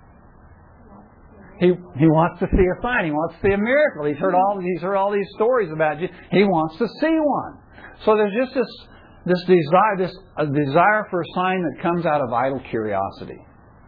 [1.61, 3.05] He, he wants to see a sign.
[3.07, 4.07] He wants to see a miracle.
[4.07, 4.59] He's heard mm-hmm.
[4.59, 6.09] all he's heard all these stories about you.
[6.31, 7.59] He wants to see one.
[8.05, 8.73] So there's just this
[9.27, 13.39] this desire this a desire for a sign that comes out of idle curiosity.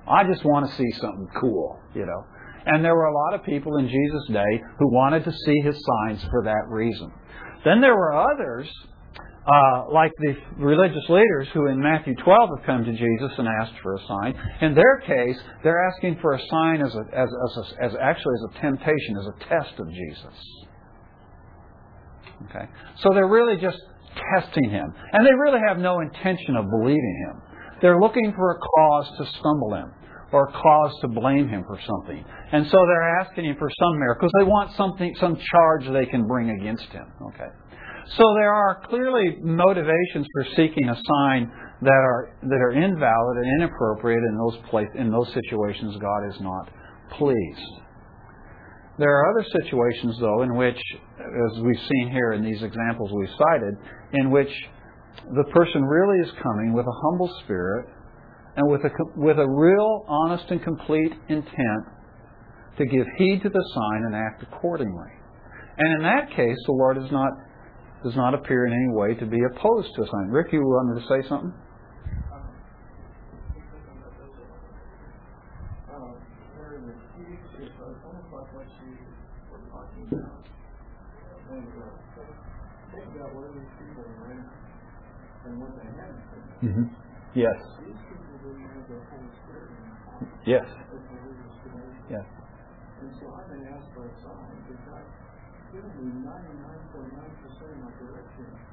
[0.08, 2.22] I just want to see something cool, you know.
[2.66, 5.78] And there were a lot of people in Jesus' day who wanted to see his
[5.84, 7.12] signs for that reason.
[7.64, 8.68] Then there were others
[9.46, 13.78] uh, like the religious leaders who in Matthew 12 have come to Jesus and asked
[13.82, 14.34] for a sign.
[14.60, 18.34] In their case, they're asking for a sign as, a, as, as, a, as actually
[18.34, 20.36] as a temptation, as a test of Jesus.
[22.50, 22.66] Okay,
[23.02, 23.78] so they're really just
[24.34, 27.42] testing him, and they really have no intention of believing him.
[27.80, 29.92] They're looking for a cause to stumble him
[30.32, 32.24] or a cause to blame him for something.
[32.52, 34.32] And so they're asking him for some miracles.
[34.38, 37.06] They want something, some charge they can bring against him.
[37.28, 37.48] Okay.
[38.14, 41.50] So there are clearly motivations for seeking a sign
[41.82, 46.40] that are that are invalid and inappropriate in those place, in those situations God is
[46.40, 46.70] not
[47.18, 47.82] pleased.
[48.98, 50.78] There are other situations though in which
[51.18, 53.74] as we've seen here in these examples we've cited
[54.12, 54.50] in which
[55.34, 57.86] the person really is coming with a humble spirit
[58.56, 61.84] and with a with a real honest and complete intent
[62.78, 65.10] to give heed to the sign and act accordingly.
[65.76, 67.32] And in that case the Lord is not
[68.02, 70.28] does not appear in any way to be opposed to a sign.
[70.28, 71.52] Rick, you wanted to say something?
[86.64, 86.88] Mm-hmm.
[87.34, 87.54] Yes.
[90.46, 90.64] Yes.
[92.10, 92.26] Yes.
[93.00, 95.04] And so I've been asked for a sign because
[95.70, 98.56] given me 99.9% of my direction yeah.
[98.56, 98.56] Word.
[98.56, 98.64] Yes.
[98.64, 98.64] And so the two may say, well, just read, read the Bible.
[98.64, 98.64] Yeah.
[98.64, 98.64] Study that and, and, and you don't need that.
[98.64, 98.64] Yeah.
[98.64, 98.64] And I'm not saying that he doesn't do that today.
[98.64, 98.65] I'm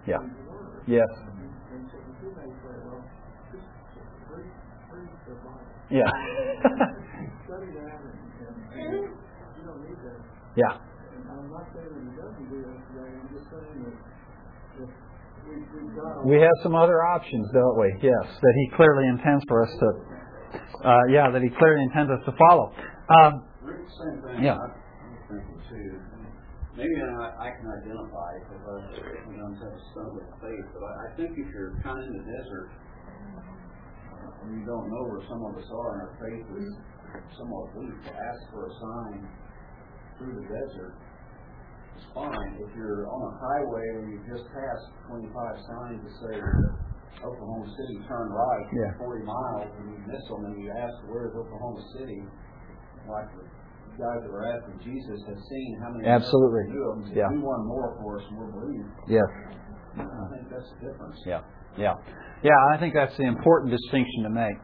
[13.31, 13.93] just saying that
[14.83, 14.89] if
[16.25, 17.93] we have some other options, don't we?
[18.01, 20.87] Yes, that he clearly intends for us to.
[20.87, 22.73] Uh, yeah, that he clearly intends us to follow.
[23.09, 23.43] Um,
[24.41, 24.57] Yeah.
[26.73, 30.93] Maybe I, I can identify because I've you know, such a with faith, but I,
[31.05, 32.69] I think if you're kind of in the desert
[34.41, 36.73] and you don't know where some of us are and our faith is
[37.37, 39.21] somewhat weak, to ask for a sign
[40.17, 40.97] through the desert
[41.93, 42.57] is fine.
[42.57, 45.29] If you're on a highway and you just passed 25
[45.69, 46.35] signs that say
[47.21, 48.97] Oklahoma City turn right yeah.
[48.97, 52.25] 40 miles and you miss them and you ask where's Oklahoma City,
[53.05, 53.29] like
[53.97, 56.99] guys that were asking Jesus have seen how many absolutely do them.
[57.13, 57.29] Yeah.
[57.29, 58.85] Do one more for us, and we'll believe.
[59.07, 59.29] Yes.
[59.97, 61.17] I think that's the difference.
[61.25, 61.41] Yeah.
[61.77, 61.93] Yeah.
[62.41, 62.57] Yeah.
[62.73, 64.57] I think that's the important distinction to make.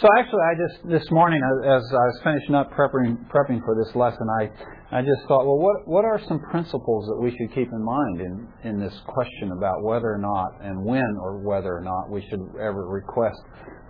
[0.00, 3.74] So actually, I just this morning, uh, as I was finishing up prepping prepping for
[3.74, 4.50] this lesson, I
[4.92, 8.20] I just thought, well, what what are some principles that we should keep in mind
[8.20, 12.20] in in this question about whether or not and when or whether or not we
[12.28, 13.40] should ever request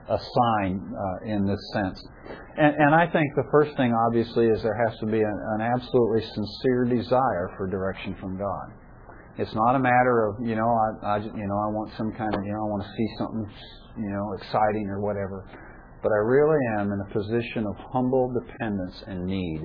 [0.08, 2.00] a sign uh, in this sense.
[2.56, 5.60] And, and, I think the first thing, obviously, is there has to be an, an,
[5.60, 8.66] absolutely sincere desire for direction from God.
[9.38, 12.32] It's not a matter of you know I, I you know I want some kind
[12.34, 13.44] of you know I want to see something
[13.98, 15.44] you know exciting or whatever,
[16.02, 19.60] but I really am in a position of humble dependence and need.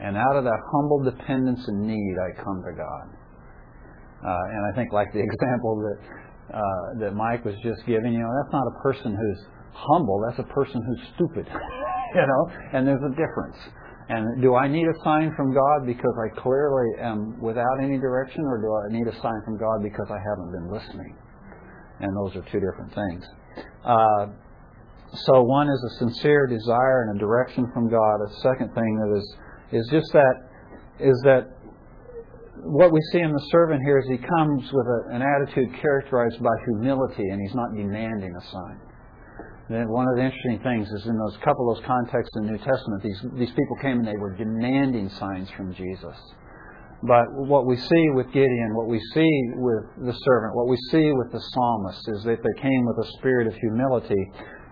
[0.00, 3.06] And out of that humble dependence and need, I come to God.
[4.24, 8.20] Uh, and I think, like the example that uh, that Mike was just giving, you
[8.20, 10.22] know, that's not a person who's humble.
[10.26, 11.46] That's a person who's stupid.
[12.14, 13.56] you know, and there's a difference.
[14.08, 18.44] And do I need a sign from God because I clearly am without any direction,
[18.44, 21.16] or do I need a sign from God because I haven't been listening?
[22.00, 23.24] And those are two different things.
[23.84, 24.26] Uh,
[25.14, 28.16] so one is a sincere desire and a direction from God.
[28.26, 29.36] A second thing that is
[29.72, 30.34] is just that
[30.98, 31.48] is that
[32.64, 36.42] what we see in the servant here is he comes with a, an attitude characterized
[36.42, 38.78] by humility, and he's not demanding a sign.
[39.68, 42.52] And one of the interesting things is in those couple of those contexts in the
[42.52, 46.16] New Testament, these these people came and they were demanding signs from Jesus.
[47.02, 51.10] But what we see with Gideon, what we see with the servant, what we see
[51.10, 54.22] with the psalmist is that they came with a spirit of humility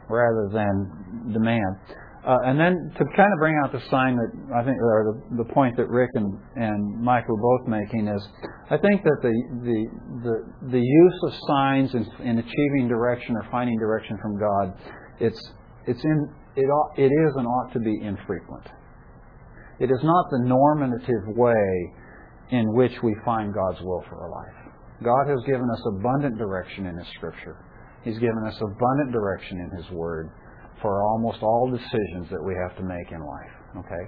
[0.09, 1.77] rather than demand.
[2.21, 5.43] Uh, and then to kind of bring out the sign that I think, or the,
[5.43, 8.23] the point that Rick and, and Mike were both making is,
[8.71, 9.33] I think that the
[9.65, 9.87] the
[10.23, 14.77] the, the use of signs in, in achieving direction or finding direction from God,
[15.19, 15.41] it's
[15.87, 18.67] it's in it ought, it is and ought to be infrequent.
[19.79, 21.93] It is not the normative way
[22.51, 24.75] in which we find God's will for our life.
[25.03, 27.57] God has given us abundant direction in His Scripture.
[28.05, 30.31] He's given us abundant direction in His Word
[30.83, 33.55] for almost all decisions that we have to make in life.
[33.85, 34.05] Okay?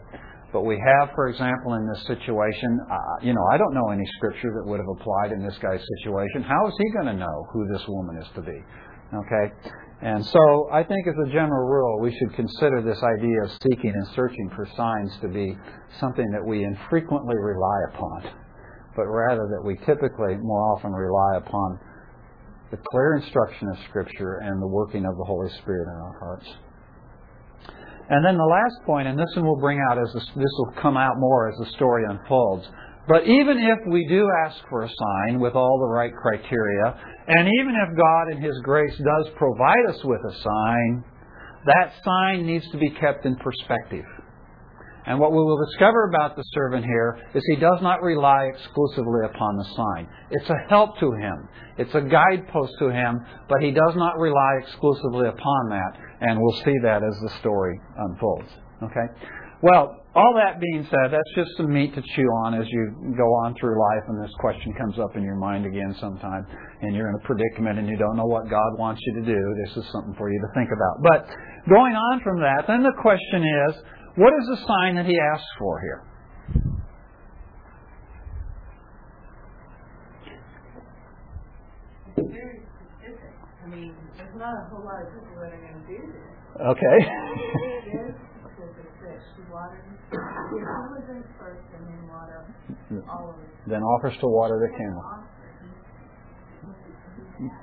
[0.53, 4.05] But we have, for example, in this situation, uh, you know, I don't know any
[4.17, 6.43] scripture that would have applied in this guy's situation.
[6.43, 8.59] How is he going to know who this woman is to be?
[9.15, 9.47] Okay?
[10.03, 13.93] And so I think as a general rule, we should consider this idea of seeking
[13.95, 15.57] and searching for signs to be
[16.01, 18.23] something that we infrequently rely upon,
[18.97, 21.79] but rather that we typically more often rely upon
[22.73, 26.49] the clear instruction of Scripture and the working of the Holy Spirit in our hearts.
[28.09, 30.73] And then the last point, and this one will bring out as this, this will
[30.81, 32.67] come out more as the story unfolds.
[33.07, 36.97] But even if we do ask for a sign with all the right criteria,
[37.29, 41.05] and even if God in His grace does provide us with a sign,
[41.67, 44.05] that sign needs to be kept in perspective.
[45.07, 49.25] And what we will discover about the servant here is he does not rely exclusively
[49.25, 50.09] upon the sign.
[50.31, 51.49] It's a help to him.
[51.79, 55.99] It's a guidepost to him, but he does not rely exclusively upon that.
[56.21, 58.51] And we'll see that as the story unfolds.
[58.83, 59.07] Okay?
[59.62, 63.25] Well, all that being said, that's just some meat to chew on as you go
[63.47, 66.45] on through life and this question comes up in your mind again sometime
[66.83, 69.41] and you're in a predicament and you don't know what God wants you to do.
[69.65, 71.01] This is something for you to think about.
[71.01, 71.35] But
[71.71, 73.73] going on from that, then the question is,
[74.16, 76.03] what is the sign that he asks for here?
[82.16, 83.33] It's very specific.
[83.64, 86.33] I mean, there's not a whole lot of people that are going to do this.
[86.61, 86.98] Okay.
[93.66, 95.05] Then offers to water the camel.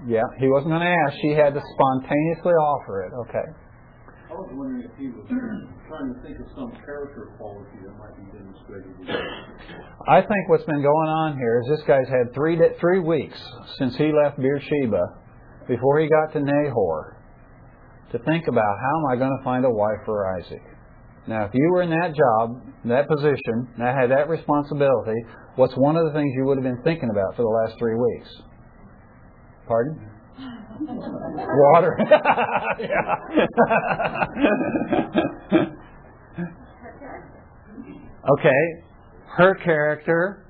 [0.08, 1.16] Yeah, he wasn't going to ask.
[1.22, 3.14] She had to spontaneously offer it.
[3.28, 3.48] Okay.
[4.30, 5.26] I was wondering if he was
[5.90, 8.94] trying to think of some character quality that might be demonstrated.
[10.06, 13.42] I think what's been going on here is this guy's had three three weeks
[13.80, 15.02] since he left Beersheba,
[15.68, 17.18] before he got to Nahor,
[18.12, 20.62] to think about how am I going to find a wife for Isaac.
[21.28, 25.18] Now, if you were in that job, that position, that had that responsibility,
[25.56, 27.96] what's one of the things you would have been thinking about for the last three
[27.98, 28.30] weeks?
[29.68, 30.19] Pardon?
[30.80, 31.98] Water.
[32.80, 33.16] yeah.
[38.30, 38.84] okay.
[39.28, 40.46] Her character.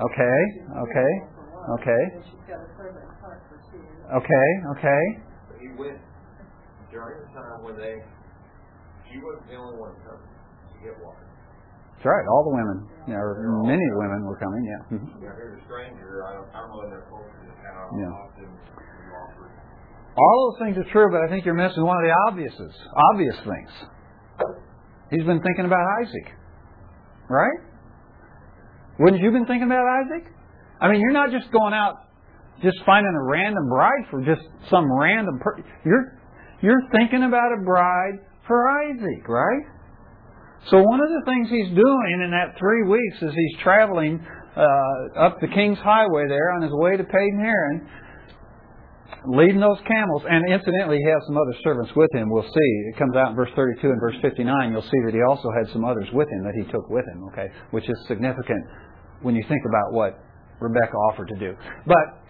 [0.00, 0.38] Okay.
[0.76, 1.12] Okay.
[1.70, 2.02] Okay.
[4.14, 4.48] Okay.
[4.76, 5.02] Okay.
[5.60, 5.98] He went
[6.90, 8.02] during the time when they,
[9.10, 10.18] she wasn't the only one to
[10.82, 11.33] get water.
[12.04, 12.28] That's right.
[12.28, 14.60] All the women, you know, or many women were coming.
[14.60, 14.92] Yeah.
[14.92, 15.24] Mhm.
[15.24, 17.32] Now here's a stranger, I don't, I don't know their culture
[17.64, 18.12] how Yeah.
[18.12, 18.48] often.
[20.16, 22.76] All those things are true, but I think you're missing one of the obviouses,
[23.12, 23.70] obvious things.
[25.08, 26.34] He's been thinking about Isaac,
[27.30, 27.58] right?
[28.98, 30.28] Wouldn't you been thinking about Isaac?
[30.82, 31.96] I mean, you're not just going out,
[32.62, 35.38] just finding a random bride for just some random.
[35.40, 36.12] Per- you're
[36.60, 39.64] you're thinking about a bride for Isaac, right?
[40.70, 44.24] So one of the things he's doing in that three weeks is he's traveling
[44.56, 47.88] uh, up the King's Highway there on his way to Paddan Aram,
[49.28, 50.22] leading those camels.
[50.24, 52.30] And incidentally, he has some other servants with him.
[52.30, 52.70] We'll see.
[52.88, 54.72] It comes out in verse 32 and verse 59.
[54.72, 57.28] You'll see that he also had some others with him that he took with him.
[57.32, 58.64] Okay, which is significant
[59.20, 60.16] when you think about what
[60.60, 61.52] Rebecca offered to do.
[61.84, 62.24] But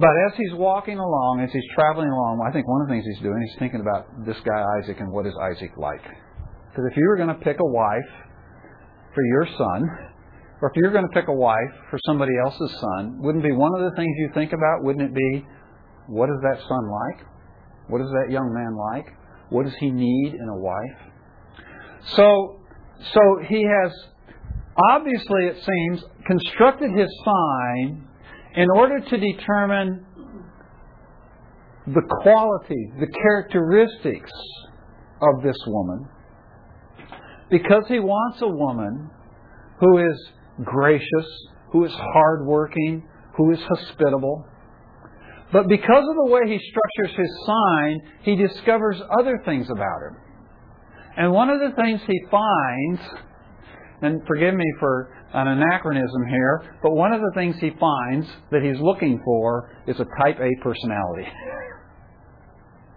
[0.00, 3.04] but as he's walking along, as he's traveling along, I think one of the things
[3.04, 6.00] he's doing, he's thinking about this guy Isaac and what is Isaac like.
[6.72, 8.10] Because if you were going to pick a wife
[9.14, 9.82] for your son,
[10.62, 13.70] or if you're going to pick a wife for somebody else's son, wouldn't be one
[13.76, 14.82] of the things you think about?
[14.82, 15.46] Wouldn't it be
[16.06, 17.26] What is that son like?
[17.88, 19.12] What is that young man like?
[19.50, 21.12] What does he need in a wife?
[22.16, 22.60] So,
[23.12, 23.92] so he has
[24.90, 28.08] obviously, it seems, constructed his sign
[28.56, 30.06] in order to determine
[31.86, 34.30] the qualities, the characteristics
[35.20, 36.08] of this woman,
[37.52, 39.10] because he wants a woman
[39.78, 40.18] who is
[40.64, 41.26] gracious,
[41.70, 43.04] who is hardworking,
[43.36, 44.46] who is hospitable.
[45.52, 50.16] But because of the way he structures his sign, he discovers other things about her.
[51.18, 53.00] And one of the things he finds,
[54.00, 58.62] and forgive me for an anachronism here, but one of the things he finds that
[58.62, 61.28] he's looking for is a type A personality.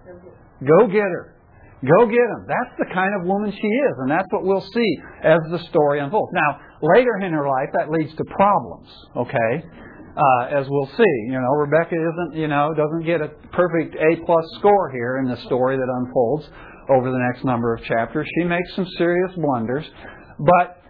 [0.66, 1.35] Go get her.
[1.84, 2.48] Go get him.
[2.48, 4.92] That's the kind of woman she is, and that's what we'll see
[5.24, 6.32] as the story unfolds.
[6.34, 9.66] Now, later in her life, that leads to problems, okay?
[10.16, 14.26] Uh, as we'll see, you know, Rebecca isn't, you know, doesn't get a perfect A
[14.26, 16.48] plus score here in the story that unfolds
[16.90, 18.26] over the next number of chapters.
[18.40, 19.86] She makes some serious blunders,
[20.40, 20.82] but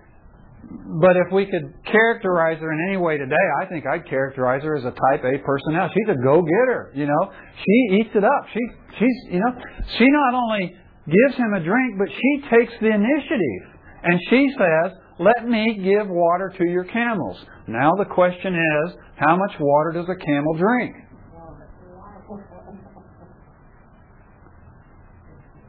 [1.02, 4.76] but if we could characterize her in any way today, I think I'd characterize her
[4.76, 5.94] as a type A personality.
[5.96, 7.32] She's a go-getter, you know.
[7.64, 8.48] She eats it up.
[8.54, 8.60] She
[9.00, 9.52] she's you know,
[9.98, 13.64] she not only gives him a drink, but she takes the initiative.
[14.04, 19.36] And she says, "Let me give water to your camels." Now the question is, how
[19.36, 20.96] much water does a camel drink?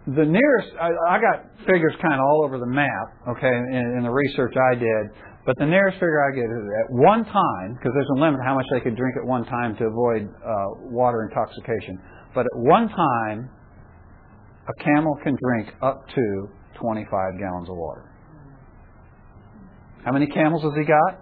[0.06, 4.02] the nearest, I, I got figures kind of all over the map, okay, in, in
[4.04, 5.04] the research I did,
[5.44, 8.54] but the nearest figure I get is at one time, because there's a limit how
[8.54, 11.98] much they could drink at one time to avoid uh, water intoxication,
[12.34, 13.50] but at one time,
[14.68, 16.48] a camel can drink up to
[16.80, 18.10] 25 gallons of water.
[20.04, 21.18] How many camels has he got?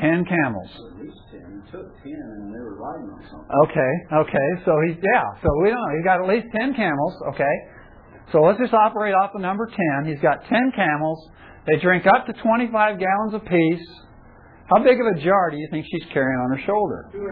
[0.00, 0.70] Ten camels.
[1.72, 2.02] At least ten.
[2.02, 2.12] He took ten
[2.44, 3.48] and they were riding on something.
[3.64, 3.92] Okay,
[4.28, 4.48] okay.
[4.64, 5.24] So he's yeah.
[5.42, 5.92] So we don't know.
[5.96, 7.14] He's got at least ten camels.
[7.34, 7.54] Okay.
[8.32, 10.04] So let's just operate off the number ten.
[10.10, 11.30] He's got ten camels.
[11.66, 13.86] They drink up to twenty-five gallons apiece.
[14.74, 17.10] How big of a jar do you think she's carrying on her shoulder?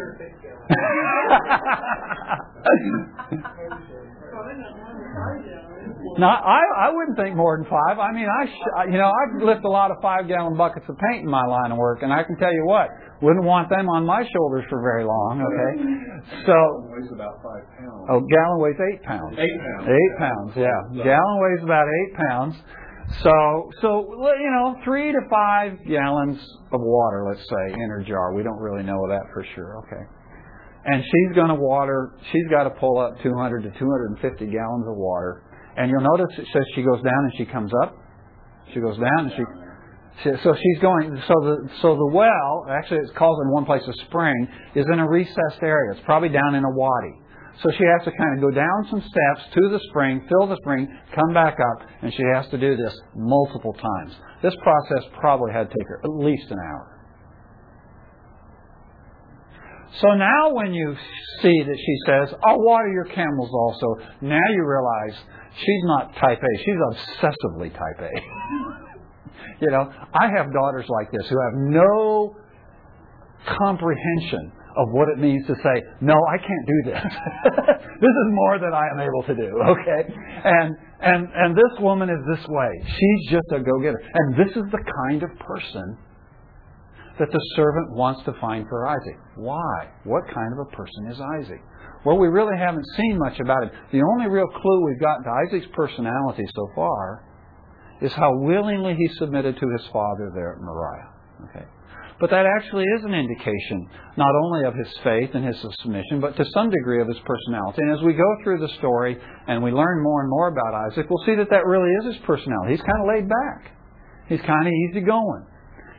[6.19, 7.99] Not, I, I wouldn't think more than five.
[7.99, 11.25] I mean, I, sh- you know, I lift a lot of five-gallon buckets of paint
[11.25, 12.89] in my line of work, and I can tell you what,
[13.23, 15.39] wouldn't want them on my shoulders for very long.
[15.39, 15.73] Okay,
[16.45, 16.55] so
[16.91, 18.03] weighs about five pounds.
[18.11, 19.39] oh, gallon weighs eight pounds.
[19.39, 19.87] Eight pounds.
[19.87, 21.07] Eight pounds, yeah.
[21.07, 22.55] Gallon weighs about eight pounds.
[23.23, 26.39] So, so you know, three to five gallons
[26.73, 28.35] of water, let's say, in her jar.
[28.35, 29.79] We don't really know that for sure.
[29.87, 30.03] Okay.
[30.85, 32.15] And she's going to water.
[32.33, 35.45] She's got to pull up 200 to 250 gallons of water.
[35.77, 37.97] And you'll notice it says she goes down and she comes up.
[38.75, 39.43] She goes down and she.
[40.23, 41.21] So she's going.
[41.27, 44.99] So the so the well actually it's called in one place a spring is in
[44.99, 45.93] a recessed area.
[45.93, 47.19] It's probably down in a wadi.
[47.63, 50.57] So she has to kind of go down some steps to the spring, fill the
[50.63, 54.15] spring, come back up, and she has to do this multiple times.
[54.43, 56.93] This process probably had to take her at least an hour.
[60.01, 60.97] So now when you
[61.43, 63.87] see that she says, I'll water your camels also,
[64.23, 65.23] now you realize
[65.59, 68.89] she's not type A, she's obsessively type A.
[69.63, 72.35] you know, I have daughters like this who have no
[73.47, 77.03] comprehension of what it means to say, no, I can't do this.
[78.03, 80.03] this is more than I am able to do, okay?
[80.45, 82.71] And, and, and this woman is this way.
[82.87, 84.03] She's just a go-getter.
[84.15, 85.97] And this is the kind of person
[87.19, 89.19] that the servant wants to find for Isaac.
[89.37, 89.93] Why?
[90.05, 91.61] What kind of a person is Isaac?
[92.05, 93.71] Well, we really haven't seen much about it.
[93.93, 97.23] The only real clue we've got to Isaac's personality so far
[98.03, 101.09] is how willingly he submitted to his father there at Moriah.
[101.49, 101.67] Okay.
[102.21, 106.37] But that actually is an indication not only of his faith and his submission, but
[106.37, 107.83] to some degree of his personality.
[107.83, 111.07] And as we go through the story and we learn more and more about Isaac,
[111.11, 112.75] we'll see that that really is his personality.
[112.75, 113.73] He's kind of laid back.
[114.29, 115.47] He's kind of easygoing.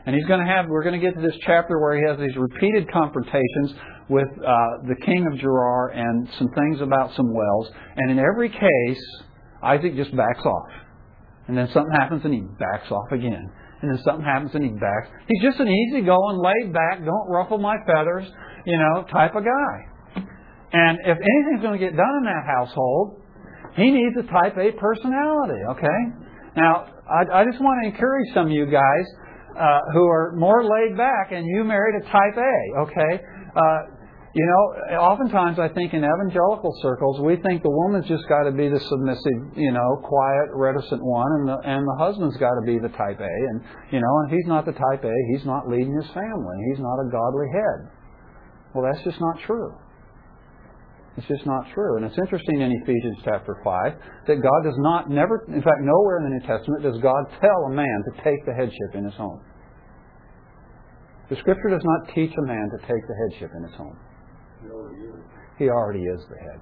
[0.05, 2.17] And he's going to have, we're going to get to this chapter where he has
[2.19, 3.73] these repeated confrontations
[4.07, 7.69] with uh, the king of Gerar and some things about some wells.
[7.97, 9.03] And in every case,
[9.61, 10.82] Isaac just backs off.
[11.47, 13.51] And then something happens and he backs off again.
[13.81, 15.11] And then something happens and he backs.
[15.27, 18.23] He's just an easygoing, laid back, don't ruffle my feathers,
[18.65, 19.75] you know, type of guy.
[20.71, 23.21] And if anything's going to get done in that household,
[23.75, 25.99] he needs a type A personality, okay?
[26.55, 29.05] Now, I, I just want to encourage some of you guys
[29.59, 33.23] uh, who are more laid back, and you married a type A, okay?
[33.55, 33.77] Uh,
[34.33, 38.51] you know, oftentimes I think in evangelical circles we think the woman's just got to
[38.51, 42.65] be the submissive, you know, quiet, reticent one, and the and the husband's got to
[42.65, 43.61] be the type A, and
[43.93, 46.97] you know, and he's not the type A, he's not leading his family, he's not
[46.97, 47.79] a godly head.
[48.73, 49.69] Well, that's just not true.
[51.15, 51.97] It's just not true.
[51.97, 53.93] And it's interesting in Ephesians chapter 5
[54.25, 57.69] that God does not, never, in fact, nowhere in the New Testament does God tell
[57.69, 59.39] a man to take the headship in his home.
[61.29, 63.97] The Scripture does not teach a man to take the headship in his home.
[65.57, 66.59] He already is the head.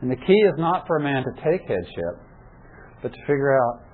[0.00, 2.14] And the key is not for a man to take headship,
[3.02, 3.84] but to figure out,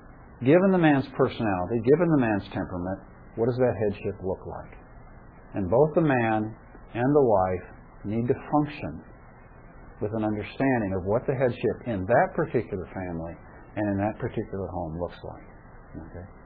[0.41, 2.99] given the man's personality, given the man's temperament,
[3.35, 4.73] what does that headship look like?
[5.55, 6.55] And both the man
[6.93, 7.67] and the wife
[8.05, 9.03] need to function
[10.01, 13.33] with an understanding of what the headship in that particular family
[13.75, 15.47] and in that particular home looks like.
[16.09, 16.38] Okay?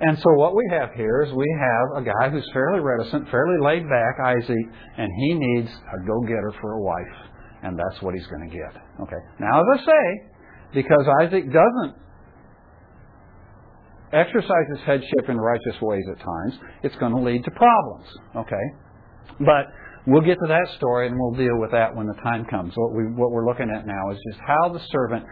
[0.00, 3.58] And so what we have here is we have a guy who's fairly reticent, fairly
[3.60, 4.66] laid back, Isaac,
[4.98, 7.16] and he needs a go-getter for a wife,
[7.62, 8.76] and that's what he's going to get.
[9.00, 9.22] Okay.
[9.40, 10.04] Now, as I say,
[10.74, 11.94] because Isaac doesn't
[14.12, 18.06] exercise his headship in righteous ways at times, it's going to lead to problems.
[18.36, 18.64] Okay.
[19.40, 19.66] But
[20.06, 22.72] We'll get to that story and we'll deal with that when the time comes.
[22.76, 25.24] What, we, what we're looking at now is just how the servant,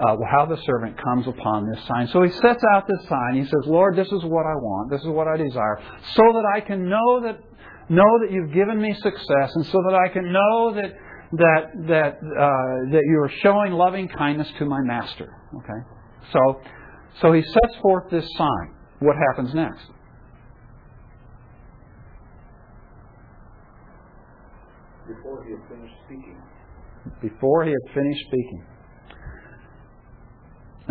[0.00, 2.08] uh, how the servant comes upon this sign.
[2.08, 3.34] So he sets out this sign.
[3.36, 4.90] He says, Lord, this is what I want.
[4.90, 5.78] This is what I desire,
[6.14, 7.38] so that I can know that
[7.88, 10.92] know that you've given me success, and so that I can know that
[11.32, 15.36] that that uh, that you are showing loving kindness to my master.
[15.56, 15.80] Okay,
[16.32, 16.60] so
[17.20, 18.74] so he sets forth this sign.
[19.00, 19.84] What happens next?
[25.10, 26.38] before he had finished speaking.
[27.22, 28.64] Before he had finished speaking.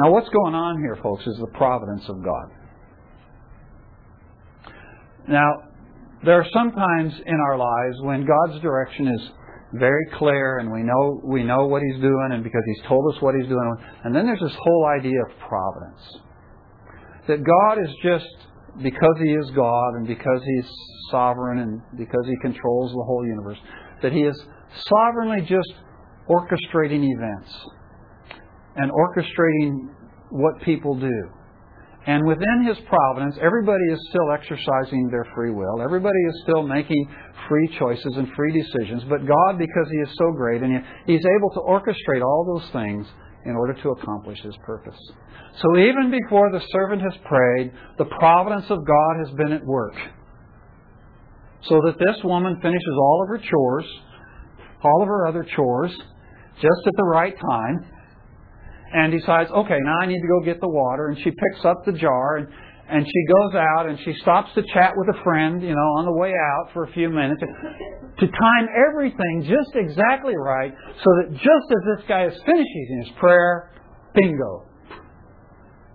[0.02, 2.48] Now, what's going on here, folks, is the providence of God.
[5.28, 5.50] Now,
[6.24, 9.22] there are some times in our lives when God's direction is
[9.74, 13.22] very clear and we know we know what he's doing and because he's told us
[13.22, 13.76] what he's doing.
[14.06, 16.02] And then there's this whole idea of providence.
[17.28, 18.26] That God is just
[18.82, 20.72] because he is God and because he's
[21.12, 23.60] sovereign and because he controls the whole universe
[24.02, 24.36] that He is
[24.88, 25.74] sovereignly just
[26.30, 27.52] orchestrating events
[28.80, 29.94] and orchestrating
[30.32, 31.30] what people do.
[32.08, 35.82] And within His providence, everybody is still exercising their free will.
[35.82, 37.08] Everybody is still making
[37.48, 39.04] free choices and free decisions.
[39.10, 43.06] But God, because He is so great, and He's able to orchestrate all those things
[43.46, 44.98] in order to accomplish His purpose.
[45.62, 49.96] So even before the servant has prayed, the providence of God has been at work
[51.64, 53.86] so that this woman finishes all of her chores,
[54.84, 55.92] all of her other chores,
[56.56, 57.86] just at the right time,
[58.94, 61.86] and decides, okay, now I need to go get the water, and she picks up
[61.86, 62.48] the jar, and,
[62.90, 66.06] and she goes out, and she stops to chat with a friend, you know, on
[66.06, 67.42] the way out for a few minutes,
[68.20, 70.74] to time everything just exactly right,
[71.04, 73.72] so that just as this guy is finishing his prayer,
[74.16, 74.66] bingo,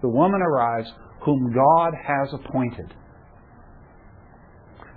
[0.02, 0.90] the woman arrives
[1.24, 2.92] whom God has appointed.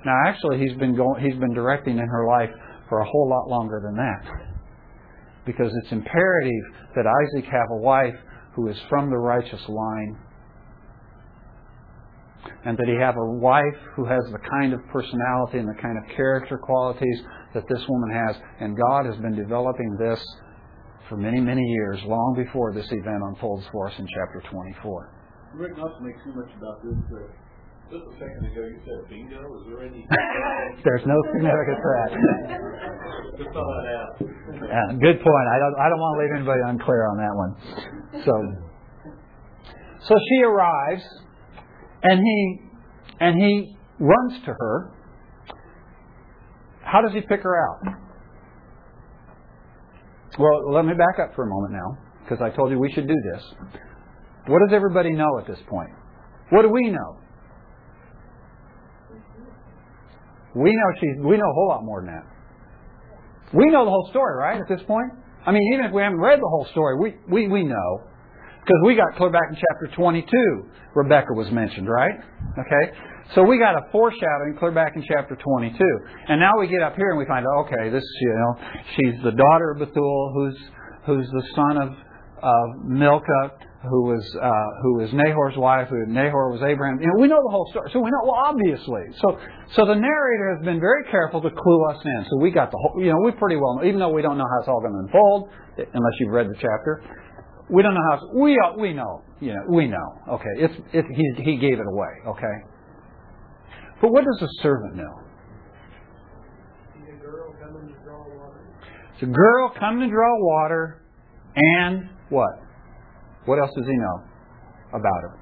[0.06, 2.50] Now, actually, he's been going, he's been directing in her life
[2.89, 4.47] for a whole lot longer than that,
[5.48, 6.64] because it's imperative
[6.95, 8.16] that Isaac have a wife
[8.54, 10.18] who is from the righteous line,
[12.66, 15.98] and that he have a wife who has the kind of personality and the kind
[15.98, 17.22] of character qualities
[17.54, 18.36] that this woman has.
[18.60, 20.24] And God has been developing this
[21.08, 25.14] for many, many years, long before this event unfolds for us in chapter 24.
[25.56, 27.47] Rick, not to make too much about this, but
[27.89, 29.39] just a second ago, you said bingo.
[29.59, 30.03] Is there any?
[30.83, 32.11] There's no significance to that.
[33.38, 34.19] Just thought I'd.
[34.67, 35.47] Yeah, good point.
[35.47, 35.75] I don't.
[35.79, 37.51] I don't want to leave anybody unclear on that one.
[38.25, 38.33] So,
[40.07, 41.03] so she arrives,
[42.03, 42.61] and he,
[43.19, 44.91] and he runs to her.
[46.83, 47.93] How does he pick her out?
[50.39, 53.07] Well, let me back up for a moment now, because I told you we should
[53.07, 53.43] do this.
[54.47, 55.89] What does everybody know at this point?
[56.49, 57.26] What do we know?
[60.58, 61.08] We know she.
[61.22, 62.26] We know a whole lot more than that.
[63.53, 64.60] We know the whole story, right?
[64.60, 65.12] At this point,
[65.45, 68.01] I mean, even if we haven't read the whole story, we we we know
[68.62, 70.28] because we got clear back in chapter 22.
[70.95, 72.16] Rebecca was mentioned, right?
[72.60, 72.91] Okay,
[73.36, 75.78] so we got a foreshadowing clear back in chapter 22,
[76.28, 78.53] and now we get up here and we find out, okay, this you know,
[78.95, 80.58] she's the daughter of Bethuel, who's
[81.05, 81.89] who's the son of
[82.43, 83.51] of Milcah,
[83.89, 86.99] who was uh, who was Nahor's wife, who Nahor was Abraham.
[86.99, 89.03] You know, we know the whole story, so we know well, obviously.
[89.19, 89.39] So,
[89.75, 92.25] so the narrator has been very careful to clue us in.
[92.29, 93.01] So we got the whole.
[93.01, 94.93] You know, we pretty well know, even though we don't know how it's all going
[94.93, 97.03] to unfold, unless you've read the chapter.
[97.69, 98.15] We don't know how.
[98.15, 99.23] It's, we we know.
[99.39, 100.07] You know, we know.
[100.39, 102.13] Okay, it's it, he he gave it away.
[102.38, 102.57] Okay.
[104.01, 105.27] But what does the servant know?
[109.17, 111.01] It's a girl coming to draw water,
[111.55, 112.66] and what?
[113.48, 114.18] What else does he know
[114.91, 115.34] about her?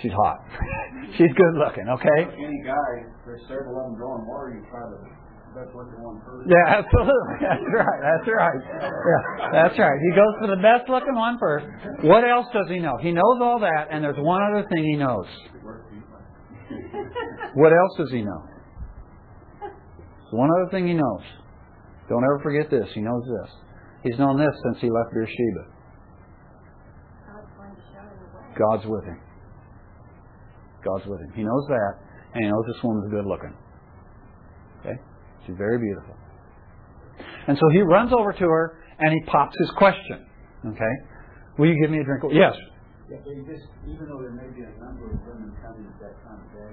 [0.00, 0.38] She's hot.
[1.18, 2.20] She's good looking, okay?
[2.30, 4.96] Any guy, there's several of them drawing water, you try to
[5.52, 6.46] That's what the one first.
[6.46, 7.36] Yeah, absolutely.
[7.42, 8.00] That's right.
[8.00, 8.60] That's right.
[8.62, 9.98] Yeah, that's right.
[10.00, 11.66] He goes for the best looking one first.
[12.06, 12.96] What else does he know?
[13.02, 15.26] He knows all that, and there's one other thing he knows.
[17.54, 18.48] What else does he know?
[19.60, 21.20] There's one other thing he knows.
[22.08, 22.88] Don't ever forget this.
[22.94, 23.50] He knows this.
[24.04, 25.64] He's known this since he left Beersheba.
[27.28, 28.41] God's going to show him the way.
[28.58, 29.20] God's with him.
[30.84, 31.32] God's with him.
[31.34, 31.92] He knows that,
[32.34, 33.54] and he knows this woman's good looking.
[34.80, 34.98] Okay?
[35.46, 36.14] She's very beautiful.
[37.46, 40.26] And so he runs over to her and he pops his question.
[40.66, 40.94] Okay?
[41.58, 42.22] Will you give me a drink?
[42.30, 42.54] Yes.
[43.10, 46.40] Yeah, just, even though there may be a number of women coming at that time
[46.40, 46.72] of day,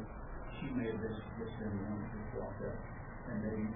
[0.55, 2.77] she may have just, just been the one who walked up,
[3.27, 3.67] and maybe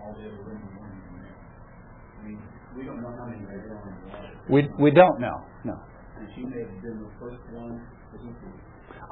[0.00, 1.36] all the other women weren't even there.
[1.36, 2.38] I mean,
[2.76, 4.32] we don't know how many there water.
[4.48, 5.36] We we don't know.
[5.64, 5.76] No.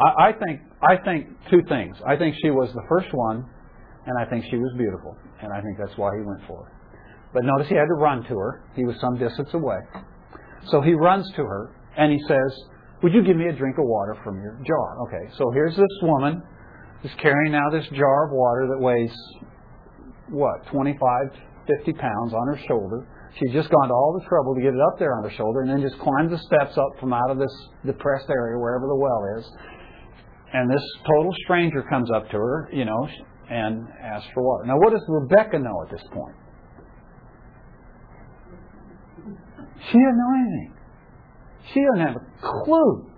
[0.00, 1.96] I, I think I think two things.
[2.06, 3.44] I think she was the first one,
[4.06, 6.72] and I think she was beautiful, and I think that's why he went for her.
[7.32, 8.64] But notice he had to run to her.
[8.74, 9.78] He was some distance away.
[10.70, 12.52] So he runs to her and he says,
[13.02, 15.02] Would you give me a drink of water from your jar?
[15.06, 16.42] Okay, so here's this woman
[17.02, 19.12] who's carrying now this jar of water that weighs,
[20.30, 20.98] what, 25,
[21.66, 23.06] 50 pounds on her shoulder.
[23.38, 25.60] She's just gone to all the trouble to get it up there on her shoulder
[25.60, 27.52] and then just climbs the steps up from out of this
[27.84, 29.44] depressed area, wherever the well is.
[30.54, 33.08] And this total stranger comes up to her, you know,
[33.50, 34.64] and asks for water.
[34.64, 36.36] Now, what does Rebecca know at this point?
[39.92, 40.74] She doesn't know anything.
[41.74, 43.10] She doesn't have a clue.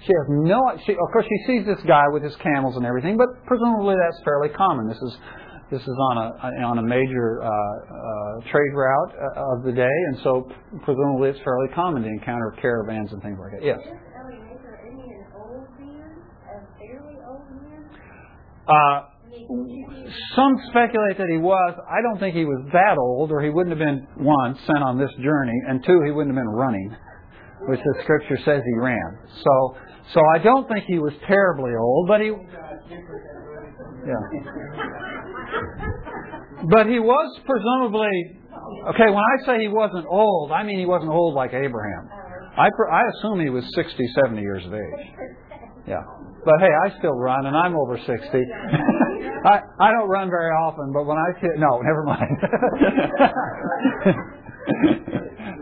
[0.00, 0.60] She has no.
[0.86, 4.22] She, of course, she sees this guy with his camels and everything, but presumably that's
[4.24, 4.88] fairly common.
[4.88, 5.16] This is
[5.74, 6.26] this is on a
[6.62, 10.46] on a major uh, uh, trade route uh, of the day, and so
[10.84, 13.66] presumably it's fairly common to encounter caravans and things like that.
[13.66, 13.82] Yes.
[13.82, 16.14] Is Eliezer any an old man,
[16.46, 17.90] a fairly old man?
[18.70, 19.94] Uh, I mean, would you be
[20.36, 21.74] some speculate that he was.
[21.90, 24.96] I don't think he was that old, or he wouldn't have been one sent on
[24.96, 26.94] this journey, and two, he wouldn't have been running,
[27.66, 29.18] which the scripture says he ran.
[29.42, 29.76] So,
[30.14, 32.30] so I don't think he was terribly old, but he,
[34.06, 35.23] yeah.
[36.70, 38.40] But he was presumably
[38.94, 39.10] okay.
[39.10, 42.08] When I say he wasn't old, I mean he wasn't old like Abraham.
[42.56, 44.80] I I assume he was 60, 70 years of age.
[45.86, 46.00] Yeah.
[46.44, 48.12] But hey, I still run, and I'm over 60.
[49.44, 52.36] I, I don't run very often, but when I see no, never mind.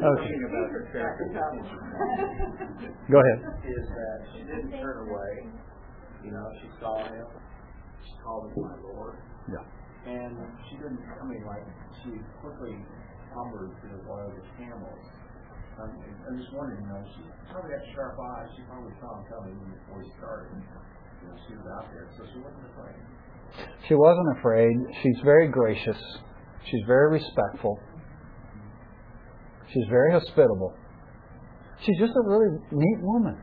[0.02, 0.34] okay.
[3.10, 3.38] Go ahead.
[3.66, 5.46] is that she didn't turn away.
[6.24, 7.26] You know, she saw him.
[8.04, 9.18] She called him my Lord.
[10.07, 10.34] And
[10.66, 11.62] she didn't, I mean, like,
[12.03, 12.74] she quickly
[13.36, 15.03] lumbered to one of the camels.
[15.78, 18.48] I'm, um, I'm just wondering, you know, she probably had sharp eyes.
[18.57, 20.53] She probably saw him coming before he started.
[20.59, 22.98] You know, she was out there, so she wasn't afraid.
[23.88, 24.74] She wasn't afraid.
[25.03, 25.96] She's very gracious.
[26.66, 27.78] She's very respectful.
[29.72, 30.74] She's very hospitable.
[31.84, 33.40] She's just a really neat woman.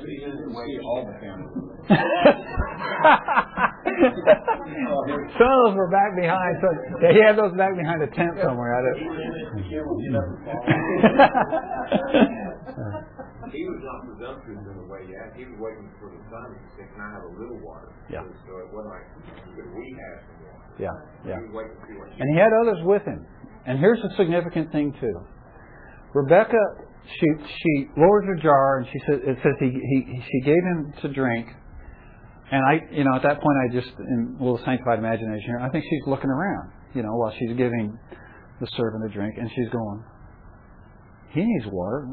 [0.00, 1.52] Maybe she didn't see all the camels.
[5.36, 6.56] Some of those were back behind.
[6.60, 6.68] So
[7.02, 8.74] yeah, he had those back behind a tent somewhere.
[8.76, 8.96] I don't.
[13.50, 15.42] He was not presumptuous in the way acted.
[15.42, 18.22] He was waiting for the sun to say, "Can I have a little water?" Yeah.
[18.46, 19.06] So it wasn't like
[19.56, 20.70] could we have some water.
[20.78, 20.94] yeah,
[21.26, 21.38] yeah.
[21.42, 22.08] He was to see what.
[22.14, 23.26] And he had others with him.
[23.66, 25.16] And here's the significant thing too.
[26.14, 26.58] Rebecca,
[27.06, 30.92] she she lowers her jar and she says it says he, he she gave him
[31.02, 31.48] to drink.
[32.52, 35.60] And I you know at that point I just in a little sanctified imagination here
[35.60, 37.96] I think she's looking around you know while she's giving
[38.60, 40.04] the servant a drink and she's going
[41.30, 42.08] he needs water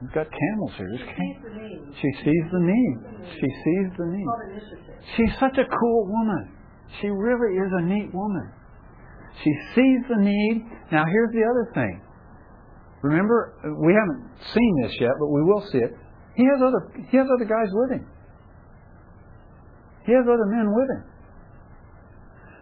[0.00, 1.80] we've got camels here There's cam-" the need.
[1.96, 2.96] she sees the need
[3.40, 4.26] she sees the need
[5.16, 6.52] She's such a cool woman.
[7.00, 8.50] She really is a neat woman.
[9.42, 10.64] She sees the need.
[10.92, 12.00] Now, here's the other thing.
[13.04, 13.52] Remember,
[13.84, 14.24] we haven't
[14.54, 15.92] seen this yet, but we will see it.
[16.36, 18.08] He has other he has other guys with him.
[20.06, 21.04] He has other men with him.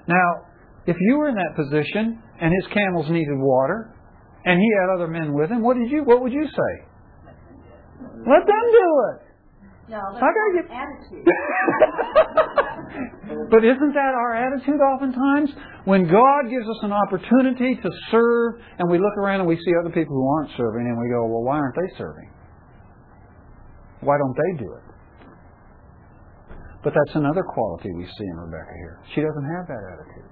[0.09, 0.51] Now,
[0.86, 3.95] if you were in that position and his camels needed water,
[4.45, 6.72] and he had other men with him, what did you what would you say?
[8.03, 9.32] Let them do it.
[9.89, 10.22] No, I that's
[10.70, 11.26] attitude.
[13.51, 15.51] but isn't that our attitude oftentimes?
[15.85, 19.72] When God gives us an opportunity to serve, and we look around and we see
[19.83, 22.30] other people who aren't serving, and we go, well, why aren't they serving?
[24.01, 24.85] Why don't they do it?
[26.85, 29.01] But that's another quality we see in Rebecca here.
[29.14, 30.30] She doesn't have that attitude.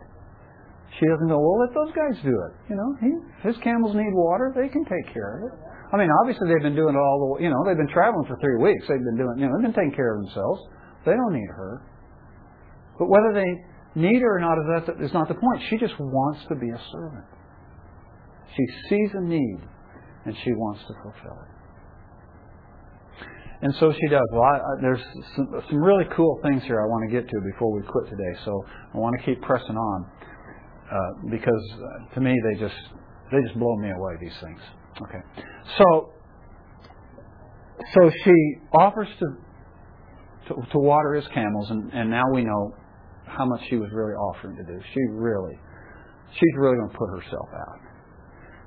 [0.98, 2.52] She doesn't go, well, let those guys do it.
[2.68, 3.14] You know, he,
[3.46, 5.54] his camels need water; they can take care of it.
[5.92, 8.38] I mean, obviously they've been doing it all the, you know, they've been traveling for
[8.38, 8.86] three weeks.
[8.86, 10.62] They've been doing, you know, they've been taking care of themselves.
[11.04, 11.82] They don't need her.
[12.98, 13.50] But whether they
[14.00, 14.54] need her or not
[15.02, 15.62] is, not the point.
[15.68, 17.26] She just wants to be a servant.
[18.54, 19.58] She sees a need
[20.26, 21.50] and she wants to fulfill it.
[23.62, 24.24] And so she does.
[24.32, 25.02] Well, I, I, there's
[25.36, 28.38] some, some really cool things here I want to get to before we quit today.
[28.44, 28.64] So
[28.94, 30.06] I want to keep pressing on
[30.90, 31.62] uh, because
[32.14, 32.74] to me they just
[33.30, 34.14] they just blow me away.
[34.20, 34.60] These things.
[35.02, 35.22] Okay.
[35.78, 36.12] So
[37.94, 38.34] so she
[38.72, 39.26] offers to
[40.48, 42.74] to, to water his camels, and, and now we know
[43.26, 44.78] how much she was really offering to do.
[44.92, 45.54] She really,
[46.34, 47.78] she's really going to put herself out.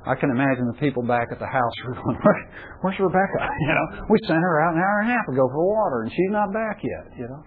[0.06, 2.52] I can imagine the people back at the house were going, Where,
[2.82, 5.64] "Where's Rebecca?" You know, we sent her out an hour and a half ago for
[5.64, 7.18] water, and she's not back yet.
[7.18, 7.44] You know.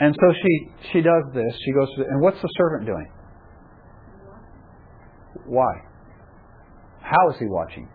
[0.00, 0.52] And so she
[0.92, 1.52] she does this.
[1.64, 3.08] She goes to, and what's the servant doing?
[5.46, 5.87] Why?
[7.08, 7.88] How is he watching?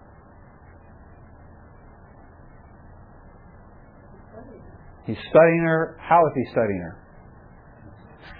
[5.06, 6.00] He's studying her.
[6.02, 6.98] How is he studying her?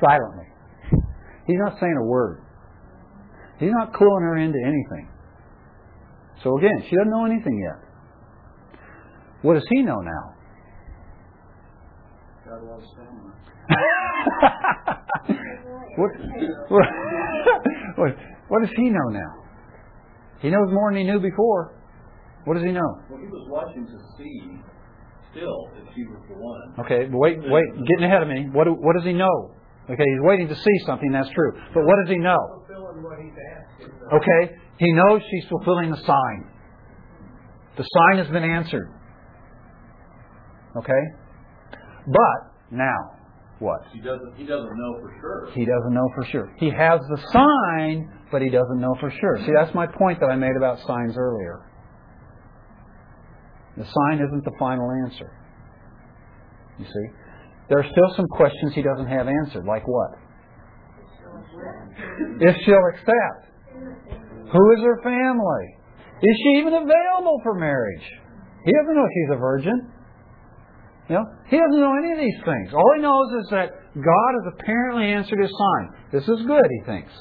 [0.04, 0.48] Silently.
[1.46, 2.42] He's not saying a word.
[3.60, 5.10] He's not cluing her into anything.
[6.44, 8.80] So again, she doesn't know anything yet.
[9.44, 10.34] What does he know now?
[12.46, 13.34] Got a lot of stamina.
[15.98, 16.12] what,
[16.70, 16.86] what,
[17.98, 18.18] what,
[18.48, 19.43] what does he know now?
[20.44, 21.74] He knows more than he knew before.
[22.44, 23.00] What does he know?
[23.10, 24.60] Well, he was watching to see
[25.32, 26.86] still if she was the one.
[26.86, 28.52] Okay, but wait, wait, getting ahead of me.
[28.52, 29.56] What, do- what does he know?
[29.90, 31.52] Okay, he's waiting to see something, that's true.
[31.74, 32.38] But what does he know?
[32.68, 33.96] Fulfilling what he's asking.
[34.12, 36.52] Okay, he knows she's fulfilling the sign.
[37.78, 38.92] The sign has been answered.
[40.78, 41.04] Okay?
[42.08, 42.40] But,
[42.72, 43.00] now,
[43.60, 43.82] what?
[43.94, 44.36] He doesn't.
[44.36, 45.52] He doesn't know for sure.
[45.54, 46.54] He doesn't know for sure.
[46.58, 49.38] He has the sign, but he doesn't know for sure.
[49.46, 51.62] See, that's my point that I made about signs earlier.
[53.78, 55.32] The sign isn't the final answer.
[56.78, 57.08] You see?
[57.70, 60.12] There are still some questions he doesn't have answered, like what?
[62.42, 63.54] If she'll accept.
[64.52, 65.78] Who is her family?
[66.22, 68.04] Is she even available for marriage?
[68.66, 69.93] He doesn't know she's a virgin.
[71.10, 72.74] You know, he doesn't know any of these things.
[72.74, 75.86] All he knows is that God has apparently answered his sign.
[76.12, 77.12] This is good, he thinks.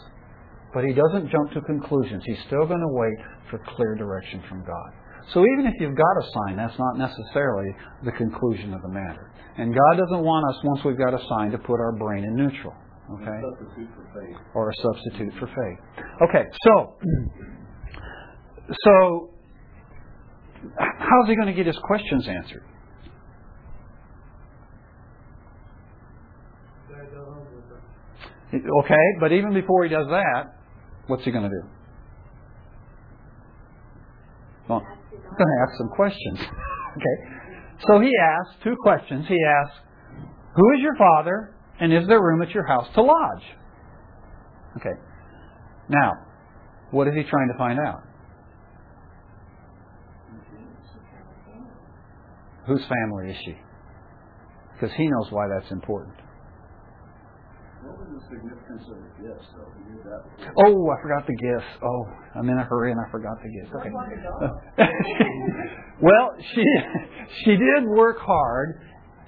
[0.73, 2.23] But he doesn't jump to conclusions.
[2.25, 3.19] He's still going to wait
[3.51, 4.91] for clear direction from God.
[5.35, 7.75] So even if you've got a sign, that's not necessarily
[8.05, 9.31] the conclusion of the matter.
[9.59, 12.35] And God doesn't want us, once we've got a sign, to put our brain in
[12.35, 12.73] neutral.
[13.13, 13.41] Okay?
[13.59, 14.37] Substitute for faith.
[14.55, 15.79] or a substitute for faith.
[16.23, 16.95] Okay, so
[18.85, 19.31] so
[20.79, 22.65] how's he going to get his questions answered?
[28.55, 30.55] Okay, but even before he does that,
[31.07, 31.69] what's he going to do?
[34.69, 36.39] Well, he's going to ask some questions.
[36.97, 37.17] okay,
[37.87, 39.27] so he asks two questions.
[39.27, 39.77] He asks,
[40.55, 43.45] "Who is your father, and is there room at your house to lodge?"
[44.77, 45.01] Okay.
[45.89, 46.13] Now,
[46.91, 48.03] what is he trying to find out?
[52.67, 53.57] Whose family is she?
[54.75, 56.17] Because he knows why that's important.
[57.83, 59.47] What was the significance of the gifts,
[60.05, 60.23] that.
[60.67, 61.67] Oh, I forgot the gifts.
[61.83, 62.07] Oh,
[62.37, 63.75] I'm in a hurry and I forgot the gifts.
[63.75, 63.91] Okay.
[66.01, 66.65] well, she
[67.45, 68.81] she did work hard,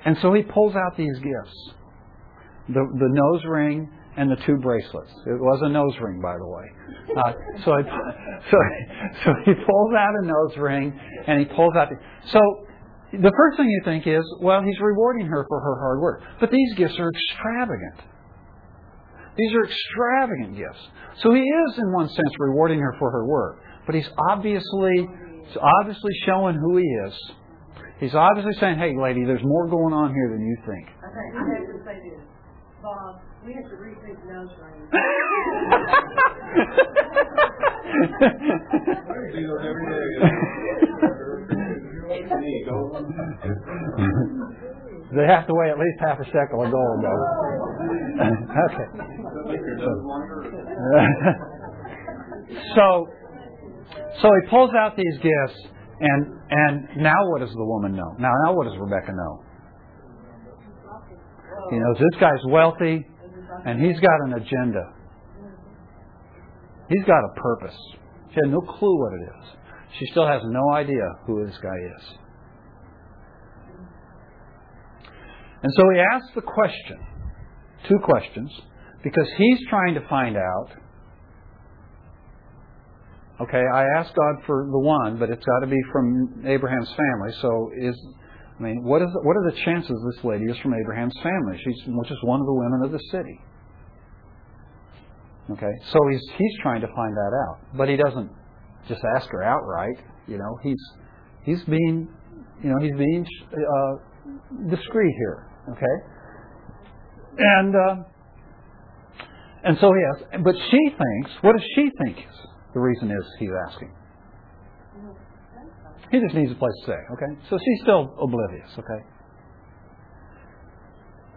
[0.04, 1.74] and so he pulls out these gifts:
[2.68, 5.10] the the nose ring and the two bracelets.
[5.26, 6.64] It was a nose ring, by the way.
[7.16, 7.32] Uh,
[7.64, 7.82] so, he,
[8.50, 8.56] so,
[9.24, 11.88] so he pulls out a nose ring and he pulls out.
[11.90, 11.96] The,
[12.30, 12.38] so
[13.12, 16.22] the first thing you think is, well, he's rewarding her for her hard work.
[16.38, 18.13] But these gifts are extravagant.
[19.36, 20.88] These are extravagant gifts.
[21.22, 23.58] So he is, in one sense, rewarding her for her work.
[23.86, 25.08] But he's obviously,
[25.46, 27.14] he's obviously showing who he is.
[28.00, 31.34] He's obviously saying, "Hey, lady, there's more going on here than you think." I think
[31.34, 32.20] I have to say this.
[32.82, 34.90] Bob, we have to rethink nose rings.
[45.10, 45.12] I see those every day.
[45.12, 45.20] Go.
[45.20, 47.22] they have to weigh at least half a shekel of gold, though.
[48.72, 48.88] okay.
[49.46, 50.44] Make your nose longer.
[52.74, 53.06] so,
[54.22, 55.58] so he pulls out these gifts,
[56.00, 58.14] and and now what does the woman know?
[58.18, 59.44] Now, now what does Rebecca know?
[61.70, 63.06] He knows this guy's wealthy,
[63.64, 64.92] and he's got an agenda.
[66.88, 67.76] He's got a purpose.
[68.30, 69.56] She had no clue what it is.
[69.98, 72.18] She still has no idea who this guy is.
[75.64, 76.98] And so he asks the question,
[77.88, 78.52] two questions,
[79.02, 80.68] because he's trying to find out.
[83.40, 87.34] Okay, I asked God for the one, but it's got to be from Abraham's family.
[87.40, 87.96] So is
[88.60, 91.58] I mean, what is what are the chances this lady is from Abraham's family?
[91.64, 93.40] She's is one of the women of the city.
[95.50, 98.30] Okay, so he's he's trying to find that out, but he doesn't
[98.86, 99.96] just ask her outright.
[100.28, 100.82] You know, he's
[101.42, 102.06] he's being
[102.62, 105.48] you know he's being uh, discreet here.
[105.70, 105.96] Okay,
[107.38, 107.96] and uh,
[109.64, 112.18] and so he asks, but she thinks, what does she think
[112.74, 113.92] the reason is he's asking?
[116.10, 117.00] He just needs a place to stay.
[117.14, 118.70] Okay, so she's still oblivious.
[118.78, 119.04] Okay,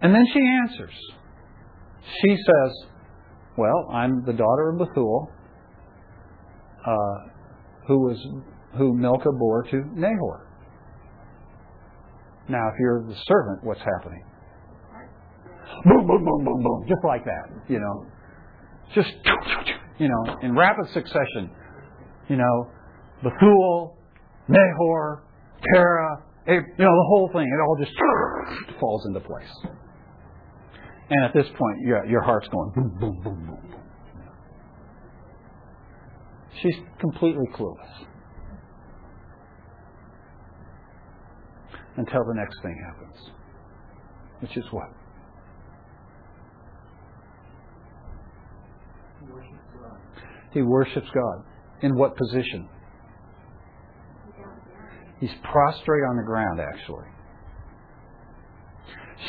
[0.01, 0.93] and then she answers.
[2.21, 2.89] She says,
[3.57, 5.29] well, I'm the daughter of Bethuel,
[6.85, 7.31] uh,
[7.87, 8.17] who was
[8.77, 10.46] who Milcah bore to Nahor.
[12.49, 14.23] Now, if you're the servant, what's happening?
[15.83, 17.49] Boom, boom, boom, boom, boom, just like that.
[17.67, 18.05] You know,
[18.95, 19.13] just
[19.99, 21.51] you know, in rapid succession.
[22.29, 22.67] You know,
[23.23, 23.97] Bethuel,
[24.47, 25.23] Nahor,
[25.73, 27.47] Terah, eh, you know, the whole thing.
[27.47, 29.73] It all just falls into place.
[31.09, 33.75] And at this point, your, your heart's going boom, boom, boom, boom.
[36.61, 38.07] She's completely clueless.
[41.97, 43.31] Until the next thing happens.
[44.39, 44.89] Which is what?
[50.53, 51.43] He worships God.
[51.81, 52.67] In what position?
[55.19, 57.05] He's prostrate on the ground, actually.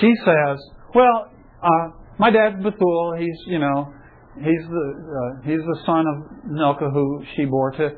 [0.00, 0.58] She says,
[0.94, 1.30] Well,
[1.62, 1.88] uh,
[2.18, 3.14] my dad's Bethuel.
[3.18, 3.92] He's, you know,
[4.36, 7.90] he's the uh, he's the son of Milcah who she bore to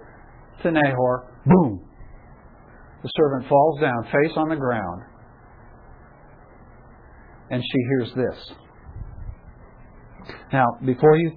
[0.62, 1.32] to Nahor.
[1.46, 1.89] Boom.
[3.02, 5.02] The servant falls down, face on the ground,
[7.50, 8.52] and she hears this.
[10.52, 11.32] Now, before you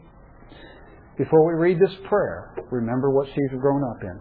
[1.18, 4.20] before we read this prayer, remember what she's grown up in.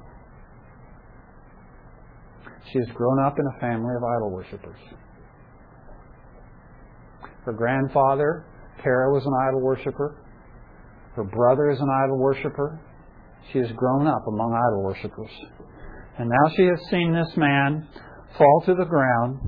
[2.70, 4.78] She has grown up in a family of idol worshippers.
[7.44, 8.44] Her grandfather,
[8.82, 10.16] Terah, was an idol worshiper.
[11.14, 12.80] Her brother is an idol worshiper.
[13.52, 15.30] She has grown up among idol worshippers.
[16.18, 17.88] And now she has seen this man
[18.36, 19.40] fall to the ground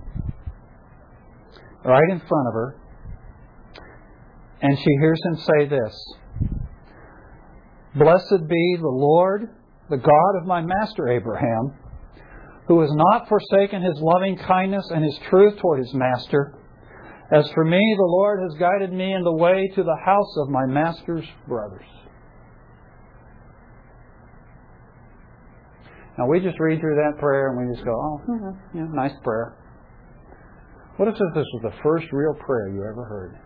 [1.85, 2.77] right in front of her.
[4.62, 6.15] And she hears him say this
[7.95, 9.51] Blessed be the Lord,
[9.91, 11.77] the God of my master Abraham,
[12.67, 16.55] who has not forsaken his loving kindness and his truth toward his master
[17.31, 20.51] as for me, the Lord has guided me in the way to the house of
[20.51, 21.87] my master's brothers.
[26.17, 29.15] Now, we just read through that prayer and we just go, oh, mm-hmm, yeah, nice
[29.23, 29.57] prayer.
[30.97, 33.39] What if this was the first real prayer you ever heard?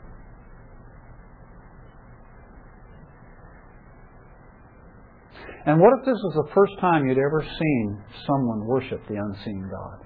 [5.64, 9.69] And what if this was the first time you'd ever seen someone worship the unseen
[9.71, 10.05] God?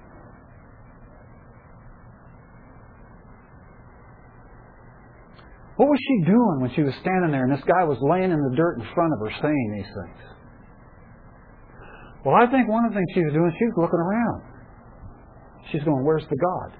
[5.75, 8.39] What was she doing when she was standing there and this guy was laying in
[8.39, 10.32] the dirt in front of her saying these things?
[12.25, 14.41] Well, I think one of the things she was doing, she was looking around.
[15.71, 16.79] She's going, Where's the God?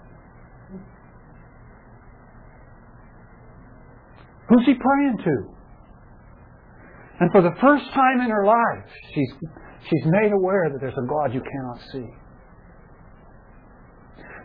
[4.49, 5.53] Who's he praying to?
[7.19, 9.31] And for the first time in her life, she's,
[9.89, 12.07] she's made aware that there's a God you cannot see.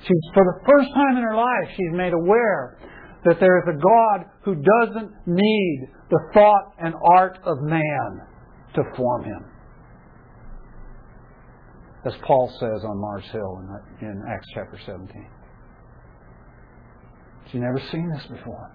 [0.01, 2.78] She's, for the first time in her life, she's made aware
[3.24, 8.22] that there is a God who doesn't need the thought and art of man
[8.74, 9.44] to form him.
[12.09, 13.61] As Paul says on Mars Hill
[14.00, 15.28] in, in Acts chapter 17.
[17.52, 18.70] She's never seen this before.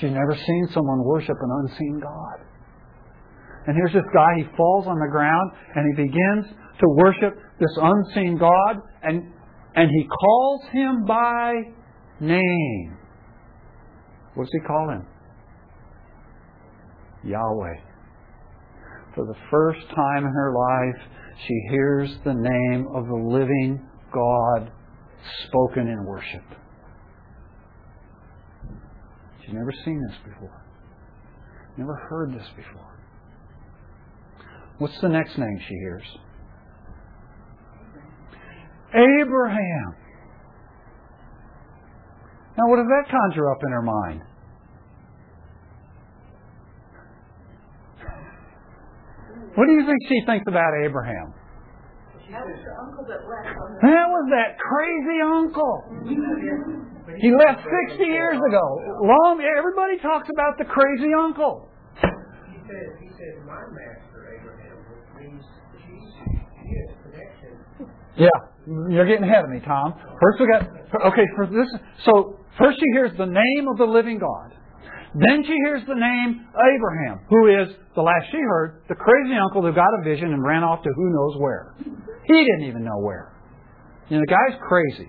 [0.00, 2.46] She's never seen someone worship an unseen God.
[3.66, 6.46] And here's this guy, he falls on the ground and he begins
[6.80, 9.30] to worship this unseen God and,
[9.74, 11.52] and he calls him by
[12.20, 12.96] name.
[14.34, 15.06] What does he call him?
[17.24, 17.87] Yahweh.
[19.14, 21.02] For the first time in her life,
[21.46, 24.70] she hears the name of the living God
[25.46, 26.44] spoken in worship.
[29.44, 30.64] She's never seen this before.
[31.76, 32.98] Never heard this before.
[34.78, 36.04] What's the next name she hears?
[38.94, 39.94] Abraham.
[42.56, 44.22] Now, what does that conjure up in her mind?
[49.58, 51.34] What do you think she thinks about Abraham?
[52.30, 53.82] That was the uncle that left.
[53.82, 55.74] That was that crazy uncle.
[57.18, 58.64] He left 60 years ago.
[59.02, 61.74] Long, everybody talks about the crazy uncle.
[61.98, 62.06] He
[62.70, 65.42] said, he said, my master Abraham, which means
[65.82, 67.58] she's, she has connection.
[68.14, 68.38] Yeah,
[68.94, 69.98] you're getting ahead of me, Tom.
[70.22, 70.70] First we got
[71.10, 71.66] okay for this.
[72.06, 74.54] So first she hears the name of the living God.
[75.14, 79.62] Then she hears the name Abraham, who is the last she heard the crazy uncle
[79.62, 81.74] who got a vision and ran off to who knows where.
[82.24, 83.32] He didn't even know where.
[84.10, 85.08] You know, the guy's crazy.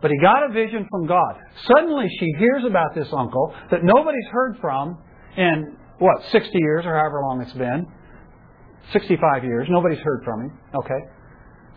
[0.00, 1.34] But he got a vision from God.
[1.66, 4.98] Suddenly she hears about this uncle that nobody's heard from
[5.36, 7.86] in, what, 60 years or however long it's been.
[8.92, 9.66] 65 years.
[9.70, 10.58] Nobody's heard from him.
[10.74, 11.00] Okay.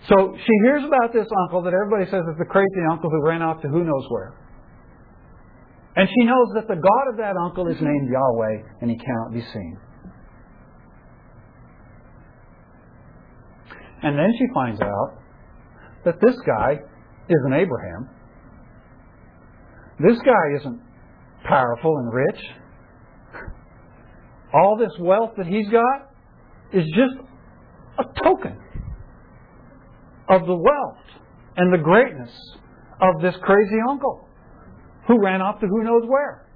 [0.08, 3.42] So she hears about this uncle that everybody says is the crazy uncle who ran
[3.42, 4.34] off to who knows where.
[5.96, 9.34] And she knows that the God of that uncle is named Yahweh and he cannot
[9.34, 9.78] be seen.
[14.04, 15.20] And then she finds out
[16.06, 16.80] that this guy
[17.30, 18.10] isn't Abraham.
[20.00, 20.82] This guy isn't
[21.48, 22.42] powerful and rich.
[24.54, 26.10] All this wealth that he's got
[26.74, 27.14] is just
[28.00, 28.58] a token
[30.30, 31.06] of the wealth
[31.58, 32.32] and the greatness
[33.02, 34.28] of this crazy uncle
[35.08, 36.48] who ran off to who knows where,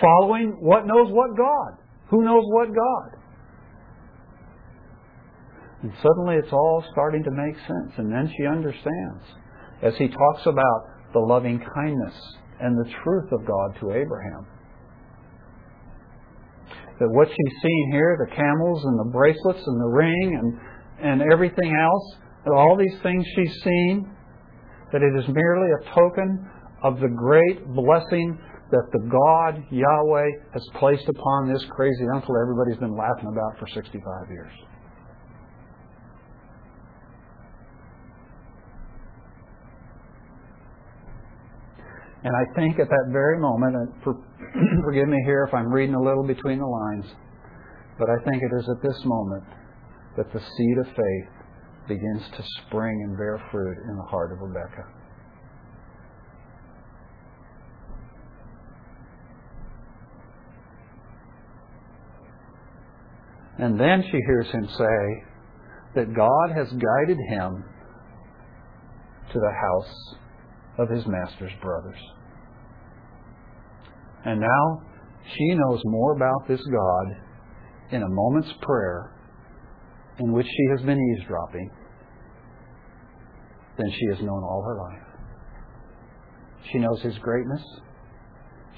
[0.00, 1.78] following what knows what God.
[2.10, 3.22] Who knows what God?
[5.82, 7.92] And suddenly it's all starting to make sense.
[7.98, 9.24] And then she understands
[9.82, 12.14] as he talks about the loving kindness
[12.60, 14.46] and the truth of God to Abraham.
[17.00, 21.32] That what she's seeing here, the camels and the bracelets and the ring and, and
[21.32, 22.16] everything else,
[22.46, 24.14] all these things she's seen,
[24.92, 26.48] that it is merely a token
[26.82, 28.38] of the great blessing
[28.70, 33.68] that the God, Yahweh, has placed upon this crazy uncle everybody's been laughing about for
[33.68, 34.52] 65 years.
[42.24, 44.14] And I think at that very moment, and for,
[44.84, 47.04] forgive me here if I'm reading a little between the lines,
[47.98, 49.44] but I think it is at this moment
[50.16, 51.28] that the seed of faith
[51.88, 55.01] begins to spring and bear fruit in the heart of Rebecca.
[63.62, 65.24] And then she hears him say
[65.94, 67.64] that God has guided him
[69.32, 70.14] to the house
[70.78, 71.98] of his master's brothers.
[74.24, 74.82] And now
[75.36, 77.16] she knows more about this God
[77.92, 79.12] in a moment's prayer
[80.18, 81.70] in which she has been eavesdropping
[83.78, 85.06] than she has known all her life.
[86.72, 87.62] She knows His greatness.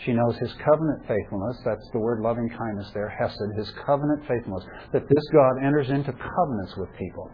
[0.02, 1.60] She knows His covenant faithfulness.
[1.64, 4.64] That's the word loving kindness there, Hesed, His covenant faithfulness.
[4.92, 7.30] That this God enters into covenants with people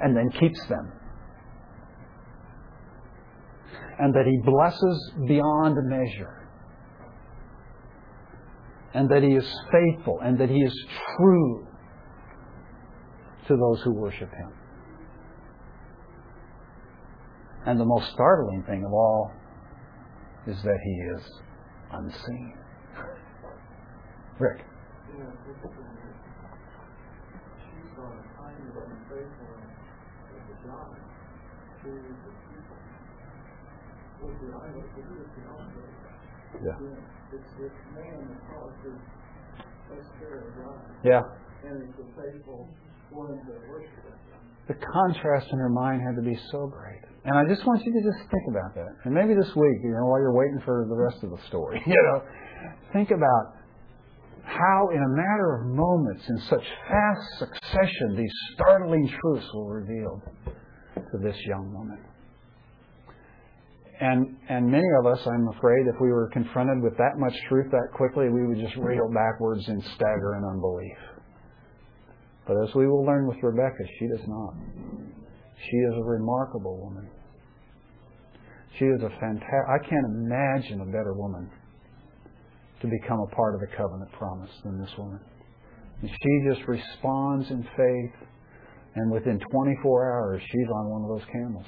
[0.00, 0.92] and then keeps them
[3.98, 6.48] and that He blesses beyond measure,
[8.94, 10.86] and that He is faithful, and that He is
[11.16, 11.66] true
[13.48, 14.52] to those who worship Him.
[17.66, 19.32] And the most startling thing of all
[20.46, 21.22] is that He is
[21.92, 22.54] unseen.
[24.38, 24.60] Rick.
[36.64, 36.72] Yeah.
[41.04, 41.22] Yeah.
[41.64, 42.68] And it's a faithful
[43.10, 44.15] one that worships Him.
[44.68, 47.02] The contrast in her mind had to be so great.
[47.24, 48.92] And I just want you to just think about that.
[49.04, 51.82] And maybe this week, you know, while you're waiting for the rest of the story,
[51.86, 52.22] you know,
[52.92, 53.54] think about
[54.44, 60.22] how in a matter of moments, in such fast succession, these startling truths were revealed
[60.94, 61.98] to this young woman.
[63.98, 67.70] And, and many of us, I'm afraid, if we were confronted with that much truth
[67.70, 71.15] that quickly, we would just reel backwards in stagger and unbelief.
[72.46, 74.54] But as we will learn with Rebecca, she does not.
[75.70, 77.08] She is a remarkable woman.
[78.78, 81.50] She is a fantastic, I can't imagine a better woman
[82.82, 85.20] to become a part of the covenant promise than this woman.
[86.02, 88.28] And she just responds in faith,
[88.96, 91.66] and within 24 hours, she's on one of those camels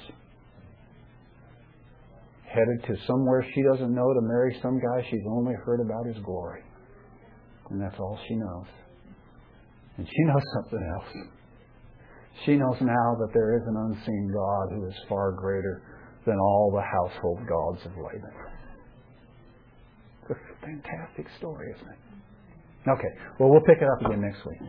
[2.49, 6.17] headed to somewhere she doesn't know to marry some guy she's only heard about his
[6.23, 6.61] glory.
[7.69, 8.65] And that's all she knows.
[9.99, 11.27] And she knows something else.
[12.45, 15.81] She knows now that there is an unseen God who is far greater
[16.25, 18.31] than all the household gods of Laban.
[20.29, 21.99] It's a fantastic story, isn't it?
[22.89, 24.59] Okay, well, we'll pick it up again next week.